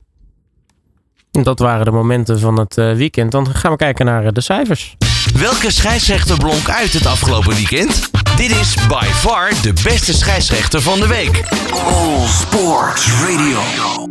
Dat 1.43 1.59
waren 1.59 1.85
de 1.85 1.91
momenten 1.91 2.39
van 2.39 2.59
het 2.59 2.77
eh, 2.77 2.93
weekend. 2.93 3.31
Dan 3.31 3.47
gaan 3.47 3.71
we 3.71 3.77
kijken 3.77 4.05
naar 4.05 4.25
eh, 4.25 4.31
de 4.31 4.41
cijfers. 4.41 4.95
Welke 5.39 5.71
scheidsrechter 5.71 6.37
blonk 6.37 6.69
uit 6.69 6.93
het 6.93 7.05
afgelopen 7.05 7.55
weekend? 7.55 8.09
Dit 8.37 8.51
is 8.51 8.75
by 8.87 9.03
far 9.03 9.49
de 9.61 9.73
beste 9.83 10.13
scheidsrechter 10.13 10.81
van 10.81 10.99
de 10.99 11.07
week. 11.07 11.43
All 11.71 12.27
Sports 12.27 13.11
Radio. 13.21 13.59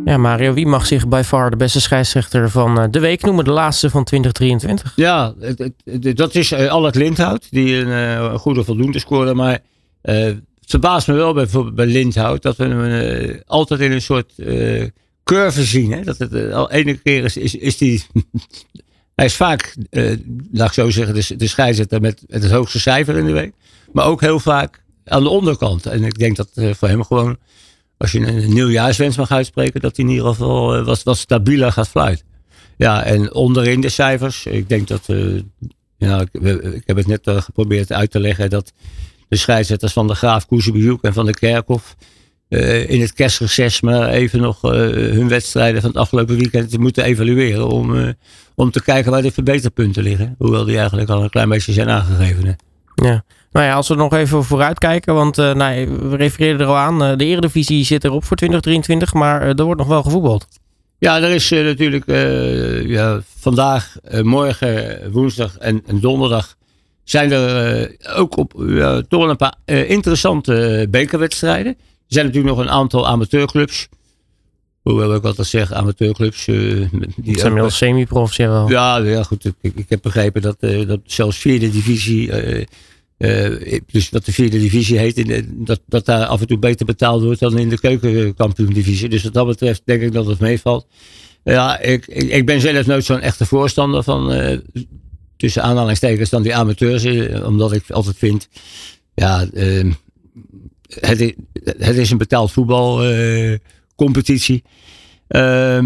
Ja, 0.05 0.17
Mario, 0.17 0.53
wie 0.53 0.67
mag 0.67 0.85
zich 0.85 1.07
by 1.07 1.21
far 1.25 1.49
de 1.49 1.55
beste 1.55 1.81
scheidsrechter 1.81 2.49
van 2.49 2.79
eh, 2.79 2.85
de 2.91 2.99
week 2.99 3.21
noemen? 3.21 3.45
De 3.45 3.51
laatste 3.51 3.89
van 3.89 4.03
2023. 4.03 4.93
Ja, 4.95 5.33
dat 6.13 6.35
is 6.35 6.53
Alec 6.53 6.95
Lindhout, 6.95 7.47
die 7.49 7.75
een 7.75 8.39
goede 8.39 8.63
voldoende 8.63 8.99
scoorde. 8.99 9.33
Maar 9.33 9.59
het 10.01 10.39
verbaast 10.65 11.07
me 11.07 11.13
wel 11.13 11.33
bij, 11.33 11.47
bij 11.73 11.85
Lindhout 11.85 12.41
dat 12.41 12.55
we 12.55 12.63
hem 12.63 13.41
altijd 13.45 13.79
in 13.79 13.91
een 13.91 14.01
soort 14.01 14.33
curve 15.27 15.63
zien. 15.63 15.91
Hè? 15.91 16.01
Dat 16.03 16.17
het 16.17 16.33
uh, 16.33 16.53
al 16.53 16.71
ene 16.71 16.97
keer 16.97 17.23
is, 17.23 17.55
is, 17.55 17.77
die. 17.77 18.03
hij 19.15 19.25
is 19.25 19.35
vaak, 19.35 19.75
uh, 19.91 20.17
laat 20.51 20.67
ik 20.67 20.73
zo 20.73 20.89
zeggen, 20.89 21.15
de, 21.15 21.35
de 21.35 21.47
scheidsrechter 21.47 22.01
met, 22.01 22.23
het 22.27 22.51
hoogste 22.51 22.79
cijfer 22.79 23.17
in 23.17 23.25
de 23.25 23.31
week. 23.31 23.53
Maar 23.91 24.05
ook 24.05 24.21
heel 24.21 24.39
vaak 24.39 24.83
aan 25.05 25.23
de 25.23 25.29
onderkant. 25.29 25.85
En 25.85 26.03
ik 26.03 26.17
denk 26.17 26.35
dat 26.35 26.49
uh, 26.55 26.73
voor 26.73 26.87
hem 26.87 27.03
gewoon, 27.03 27.37
als 27.97 28.11
je 28.11 28.19
een 28.19 28.53
nieuwjaarswens 28.53 29.17
mag 29.17 29.31
uitspreken, 29.31 29.81
dat 29.81 29.95
hij 29.95 30.05
in 30.05 30.11
ieder 30.11 30.27
geval 30.27 30.83
wat, 30.83 31.03
wat 31.03 31.17
stabieler 31.17 31.71
gaat 31.71 31.87
fluiten. 31.87 32.25
Ja, 32.77 33.03
en 33.03 33.33
onderin 33.33 33.81
de 33.81 33.89
cijfers. 33.89 34.45
Ik 34.45 34.69
denk 34.69 34.87
dat. 34.87 35.05
ja, 35.97 36.21
ik, 36.21 36.41
ik, 36.73 36.83
heb 36.85 36.97
het 36.97 37.07
net 37.07 37.21
geprobeerd 37.23 37.91
uit 37.91 38.11
te 38.11 38.19
leggen 38.19 38.49
dat 38.49 38.73
de 39.27 39.35
scheidsrechters 39.35 39.93
van 39.93 40.07
de 40.07 40.15
Graaf 40.15 40.45
Koezebejoek 40.45 41.03
en 41.03 41.13
van 41.13 41.25
de 41.25 41.33
Kerkhof 41.33 41.95
uh, 42.49 42.89
in 42.89 43.01
het 43.01 43.13
kerstreces 43.13 43.81
maar 43.81 44.09
even 44.09 44.41
nog 44.41 44.65
uh, 44.65 44.71
hun 44.91 45.27
wedstrijden 45.27 45.81
van 45.81 45.89
het 45.89 45.99
afgelopen 45.99 46.37
weekend 46.37 46.69
te 46.69 46.79
moeten 46.79 47.03
evalueren. 47.03 47.67
Om, 47.67 47.93
uh, 47.93 48.09
om 48.55 48.71
te 48.71 48.83
kijken 48.83 49.11
waar 49.11 49.21
de 49.21 49.31
verbeterpunten 49.31 50.03
liggen. 50.03 50.35
Hoewel 50.37 50.65
die 50.65 50.77
eigenlijk 50.77 51.09
al 51.09 51.23
een 51.23 51.29
klein 51.29 51.49
beetje 51.49 51.73
zijn 51.73 51.89
aangegeven. 51.89 52.45
Hè. 52.45 52.53
Ja. 53.07 53.23
Nou 53.51 53.65
ja, 53.65 53.73
als 53.73 53.87
we 53.87 53.95
nog 53.95 54.13
even 54.13 54.43
vooruit 54.43 54.79
kijken, 54.79 55.13
want 55.13 55.35
nou, 55.35 55.87
we 55.87 56.15
refereerden 56.15 56.61
er 56.61 56.67
al 56.67 56.77
aan. 56.77 57.17
de 57.17 57.25
Eredivisie 57.25 57.85
zit 57.85 58.03
erop 58.03 58.23
voor 58.23 58.37
2023, 58.37 59.13
maar 59.13 59.41
er 59.41 59.63
wordt 59.63 59.79
nog 59.79 59.89
wel 59.89 60.03
gevoetbald. 60.03 60.47
Ja, 60.97 61.21
er 61.21 61.29
is 61.29 61.49
natuurlijk 61.49 62.05
ja, 62.87 63.21
vandaag, 63.39 63.95
morgen, 64.21 64.99
woensdag 65.11 65.57
en, 65.57 65.83
en, 65.87 65.99
donderdag 65.99 66.55
zijn 67.03 67.31
er 67.31 67.95
ook 68.15 68.37
op, 68.37 68.51
toch 69.07 69.19
wel 69.19 69.29
een 69.29 69.37
paar 69.37 69.55
interessante 69.65 70.87
bekerwedstrijden. 70.89 71.77
Er 72.07 72.13
zijn 72.13 72.25
natuurlijk 72.25 72.55
nog 72.55 72.65
een 72.65 72.71
aantal 72.71 73.07
amateurclubs. 73.07 73.87
Hoewel 74.81 75.15
ik 75.15 75.23
altijd 75.23 75.47
zeg, 75.47 75.71
amateurclubs. 75.71 76.47
Uh, 76.47 76.87
die 77.15 77.39
zijn 77.39 77.53
wel 77.53 77.69
semi-profs, 77.69 78.35
ja 78.35 78.65
Ja, 78.67 78.97
ja 78.97 79.23
goed. 79.23 79.45
Ik, 79.45 79.53
ik 79.75 79.85
heb 79.89 80.01
begrepen 80.01 80.41
dat, 80.41 80.57
uh, 80.59 80.87
dat 80.87 80.99
zelfs 81.05 81.37
vierde 81.37 81.69
divisie. 81.69 82.29
Uh, 83.17 83.79
dus 83.91 84.09
dat 84.09 84.25
de 84.25 84.31
vierde 84.31 84.59
divisie 84.59 84.97
heet. 84.97 85.43
dat, 85.67 85.79
dat 85.85 86.05
daar 86.05 86.25
af 86.25 86.41
en 86.41 86.47
toe 86.47 86.59
beter 86.59 86.85
betaald 86.85 87.23
wordt 87.23 87.39
dan 87.39 87.57
in 87.57 87.69
de 87.69 87.79
keukenkampioen 87.79 88.73
divisie. 88.73 89.09
Dus 89.09 89.23
wat 89.23 89.33
dat 89.33 89.47
betreft 89.47 89.81
denk 89.85 90.01
ik 90.01 90.11
dat 90.11 90.25
het 90.25 90.39
meevalt. 90.39 90.87
Ja, 91.43 91.79
ik, 91.79 92.07
ik, 92.07 92.29
ik 92.29 92.45
ben 92.45 92.61
zelf 92.61 92.85
nooit 92.85 93.05
zo'n 93.05 93.21
echte 93.21 93.45
voorstander 93.45 94.03
van. 94.03 94.31
tussen 95.37 95.63
aanhalingstekens 95.63 96.29
dan 96.29 96.41
die 96.41 96.55
amateurs. 96.55 97.05
omdat 97.43 97.71
ik 97.71 97.91
altijd 97.91 98.17
vind. 98.17 98.47
Ja, 99.13 99.47
ehm, 99.53 99.91
het, 100.87 101.21
is, 101.21 101.33
het 101.77 102.11
een 102.11 102.17
betaald 102.17 102.51
voetbalcompetitie. 102.51 104.63
Uh, 105.29 105.85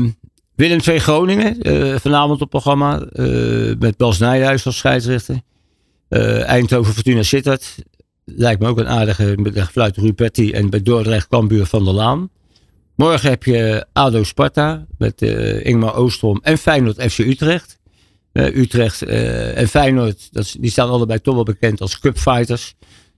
Willem 0.56 0.80
II 0.88 1.00
Groningen, 1.00 1.68
uh, 1.68 1.96
vanavond 1.96 2.42
op 2.42 2.50
programma. 2.50 3.06
Uh, 3.14 3.76
met 3.80 3.98
Bas 3.98 4.20
Nijhuis 4.20 4.66
als 4.66 4.78
scheidsrechter. 4.78 5.42
Eindhoven 6.10 6.94
Fortuna 6.94 7.24
Sittard. 7.24 7.76
Lijkt 8.26 8.62
me 8.62 8.68
ook 8.68 8.80
een 8.80 8.88
aardige 8.88 9.38
met 9.38 9.62
fluit 9.62 9.98
Rupetti. 9.98 10.52
En 10.52 10.70
bij 10.70 10.82
Dordrecht 10.82 11.28
Kambuur 11.28 11.66
van 11.66 11.84
der 11.84 11.94
Laan. 11.94 12.30
Morgen 12.96 13.30
heb 13.30 13.44
je 13.44 13.86
ADO 13.94 14.24
Sparta 14.24 14.86
met 14.98 15.22
Ingmar 15.62 15.96
Oostrom 15.96 16.40
en 16.44 16.58
Feyenoord 16.58 17.12
FC 17.12 17.18
Utrecht. 17.18 17.80
Utrecht 18.34 19.02
en 19.02 19.68
Feyenoord, 19.68 20.28
dat, 20.32 20.56
die 20.60 20.72
staan 20.72 20.90
allebei 20.90 21.22
toch 21.22 21.36
wel 21.36 21.44
bekend 21.44 21.82
als 21.82 22.00
cupfighters. 22.00 22.76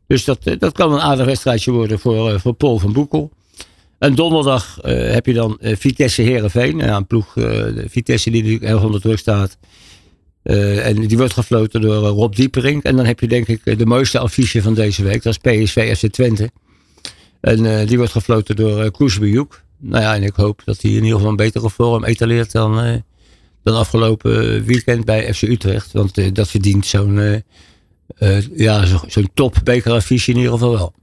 Dus 0.07 0.23
dat, 0.23 0.39
eh, 0.43 0.59
dat 0.59 0.73
kan 0.73 0.93
een 0.93 1.01
aardig 1.01 1.25
wedstrijdje 1.25 1.71
worden 1.71 1.99
voor, 1.99 2.29
eh, 2.29 2.39
voor 2.39 2.53
Paul 2.53 2.79
van 2.79 2.93
Boekel. 2.93 3.31
En 4.03 4.15
donderdag 4.15 4.79
uh, 4.85 5.11
heb 5.11 5.25
je 5.25 5.33
dan 5.33 5.57
uh, 5.61 5.75
Vitesse 5.75 6.21
Herenveen. 6.21 6.77
Ja, 6.77 6.95
een 6.95 7.07
ploeg, 7.07 7.35
uh, 7.35 7.65
Vitesse 7.87 8.29
die 8.29 8.41
natuurlijk 8.41 8.69
heel 8.69 8.85
onder 8.85 9.01
druk 9.01 9.17
staat. 9.17 9.57
en 10.43 11.07
die 11.07 11.17
wordt 11.17 11.33
gefloten 11.33 11.81
door 11.81 11.95
Rob 11.95 12.35
Diepering. 12.35 12.83
En 12.83 12.95
dan 12.95 13.05
heb 13.05 13.19
je 13.19 13.27
denk 13.27 13.47
ik 13.47 13.79
de 13.79 13.85
mooiste 13.85 14.19
affiche 14.19 14.61
van 14.61 14.73
deze 14.73 15.03
week. 15.03 15.23
Dat 15.23 15.37
is 15.41 15.65
PSV 15.65 15.97
FC 15.97 16.07
Twente. 16.07 16.49
En 17.41 17.85
die 17.85 17.97
wordt 17.97 18.11
gefloten 18.11 18.55
door 18.55 18.91
Bejoek. 19.19 19.61
Nou 19.79 20.03
ja, 20.03 20.15
en 20.15 20.23
ik 20.23 20.35
hoop 20.35 20.61
dat 20.65 20.81
hij 20.81 20.91
in 20.91 21.03
ieder 21.03 21.13
geval 21.13 21.29
een 21.29 21.35
betere 21.35 21.69
vorm 21.69 22.03
etaleert 22.03 22.51
dan, 22.51 23.03
dan 23.63 23.75
afgelopen 23.75 24.63
weekend 24.65 25.05
bij 25.05 25.33
FC 25.33 25.41
Utrecht. 25.41 25.91
Want 25.91 26.35
dat 26.35 26.49
verdient 26.49 26.85
zo'n 26.85 27.17
uh, 27.17 27.35
ja, 28.55 28.85
zo'n 28.85 28.99
zo 29.07 29.21
top 29.33 29.55
bekeraffiche 29.63 30.31
in 30.31 30.37
ieder 30.37 30.51
geval 30.51 30.71
wel. 30.71 30.93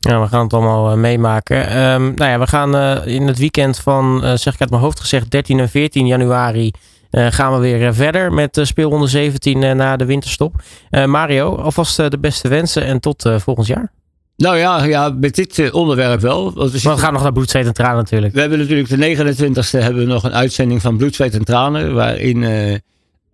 Ja, 0.00 0.20
we 0.20 0.28
gaan 0.28 0.42
het 0.42 0.52
allemaal 0.52 0.92
uh, 0.92 0.96
meemaken. 0.96 1.78
Um, 1.78 2.14
nou 2.14 2.30
ja, 2.30 2.38
we 2.38 2.46
gaan 2.46 2.76
uh, 2.76 3.06
in 3.06 3.26
het 3.26 3.38
weekend 3.38 3.78
van, 3.78 4.20
zeg 4.38 4.54
ik 4.54 4.60
uit 4.60 4.70
mijn 4.70 4.82
hoofd 4.82 5.00
gezegd, 5.00 5.30
13 5.30 5.58
en 5.58 5.68
14 5.68 6.06
januari 6.06 6.70
gaan 7.10 7.52
we 7.52 7.58
weer 7.58 7.94
verder 7.94 8.32
met 8.32 8.58
speelronde 8.62 9.06
17 9.06 9.76
na 9.76 9.96
de 9.96 10.04
winterstop. 10.04 10.62
Mario, 11.06 11.56
alvast 11.56 11.96
de 11.96 12.18
beste 12.20 12.48
wensen 12.48 12.84
en 12.84 13.00
tot 13.00 13.30
volgend 13.36 13.66
jaar. 13.66 13.92
Nou 14.36 14.56
ja, 14.56 14.84
ja 14.84 15.08
met 15.08 15.34
dit 15.34 15.70
onderwerp 15.72 16.20
wel. 16.20 16.52
Want 16.52 16.70
we, 16.70 16.80
we 16.90 16.96
gaan 16.96 17.12
nog 17.12 17.22
naar 17.22 17.32
Bloed, 17.32 17.50
Zweet 17.50 17.66
en 17.66 17.72
Tranen 17.72 17.96
natuurlijk. 17.96 18.34
We 18.34 18.40
hebben 18.40 18.58
natuurlijk 18.58 18.88
de 18.88 19.16
29e 19.16 19.78
hebben 19.82 20.02
we 20.02 20.12
nog 20.12 20.24
een 20.24 20.34
uitzending 20.34 20.80
van 20.80 20.96
Bloed, 20.96 21.14
Zweet 21.14 21.34
en 21.34 21.44
Tranen. 21.44 21.94
Waarin 21.94 22.42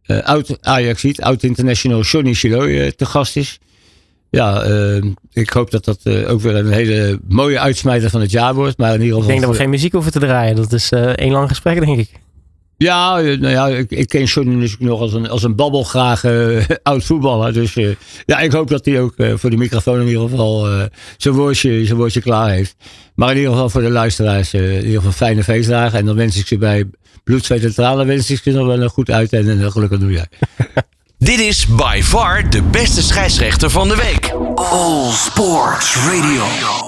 uh, 0.08 0.22
oud 0.22 0.58
Ajaxiet, 0.60 1.22
oud 1.22 1.42
international 1.42 2.00
Johnny 2.02 2.34
Chiloy 2.34 2.68
uh, 2.68 2.90
te 2.90 3.06
gast 3.06 3.36
is. 3.36 3.58
Ja, 4.30 4.66
uh, 4.66 5.04
ik 5.32 5.50
hoop 5.50 5.70
dat 5.70 5.84
dat 5.84 6.06
ook 6.26 6.40
weer 6.40 6.54
een 6.54 6.72
hele 6.72 7.20
mooie 7.28 7.58
uitsmijter 7.58 8.10
van 8.10 8.20
het 8.20 8.30
jaar 8.30 8.54
wordt. 8.54 8.78
Maar 8.78 8.94
in 8.94 9.00
ieder 9.00 9.08
geval, 9.08 9.22
ik 9.22 9.28
denk 9.28 9.40
dat 9.40 9.50
we 9.50 9.62
geen 9.62 9.70
muziek 9.70 9.92
hoeven 9.92 10.12
te 10.12 10.18
draaien. 10.18 10.56
Dat 10.56 10.72
is 10.72 10.90
één 10.92 11.32
lang 11.32 11.48
gesprek, 11.48 11.84
denk 11.84 11.98
ik. 11.98 12.10
Ja, 12.78 13.20
nou 13.20 13.48
ja, 13.48 13.68
ik, 13.68 13.90
ik 13.90 14.08
ken 14.08 14.24
Johnny 14.24 14.54
natuurlijk 14.54 14.80
nog 14.80 15.00
als 15.00 15.12
een, 15.12 15.28
als 15.28 15.42
een 15.42 15.56
babbelgraag 15.56 16.24
oud 16.82 17.04
voetballer. 17.04 17.52
Dus 17.52 17.74
ja, 18.26 18.38
ik 18.38 18.52
hoop 18.52 18.68
dat 18.68 18.84
hij 18.84 19.00
ook 19.00 19.14
voor 19.34 19.50
de 19.50 19.56
microfoon 19.56 20.00
in 20.00 20.06
ieder 20.06 20.28
geval 20.28 20.68
zijn, 21.16 21.34
woordje, 21.34 21.84
zijn 21.84 21.98
woordje 21.98 22.20
klaar 22.20 22.50
heeft. 22.50 22.76
Maar 23.14 23.30
in 23.30 23.36
ieder 23.36 23.52
geval 23.52 23.70
voor 23.70 23.80
de 23.80 23.90
luisteraars 23.90 24.54
in 24.54 24.74
ieder 24.74 24.94
geval 24.94 25.12
fijne 25.12 25.44
feestdagen. 25.44 25.98
En 25.98 26.04
dan 26.04 26.16
wens 26.16 26.36
ik 26.36 26.46
ze 26.46 26.58
bij 26.58 26.84
bloed, 27.24 27.44
zweet 27.44 27.64
en 27.64 27.74
tranen 27.74 28.06
wens 28.06 28.30
ik 28.30 28.44
je 28.44 28.52
nog 28.52 28.66
wel 28.66 28.82
een 28.82 28.88
goed 28.88 29.10
uit 29.10 29.32
en 29.32 29.48
een 29.48 29.72
gelukkig 29.72 29.98
nieuwjaar. 29.98 30.28
Dit 31.18 31.38
is 31.38 31.66
by 31.66 32.00
far 32.02 32.50
de 32.50 32.62
beste 32.62 33.02
scheidsrechter 33.02 33.70
van 33.70 33.88
de 33.88 33.96
week. 33.96 34.32
All 34.54 35.10
Sports 35.12 35.96
Radio. 35.96 36.86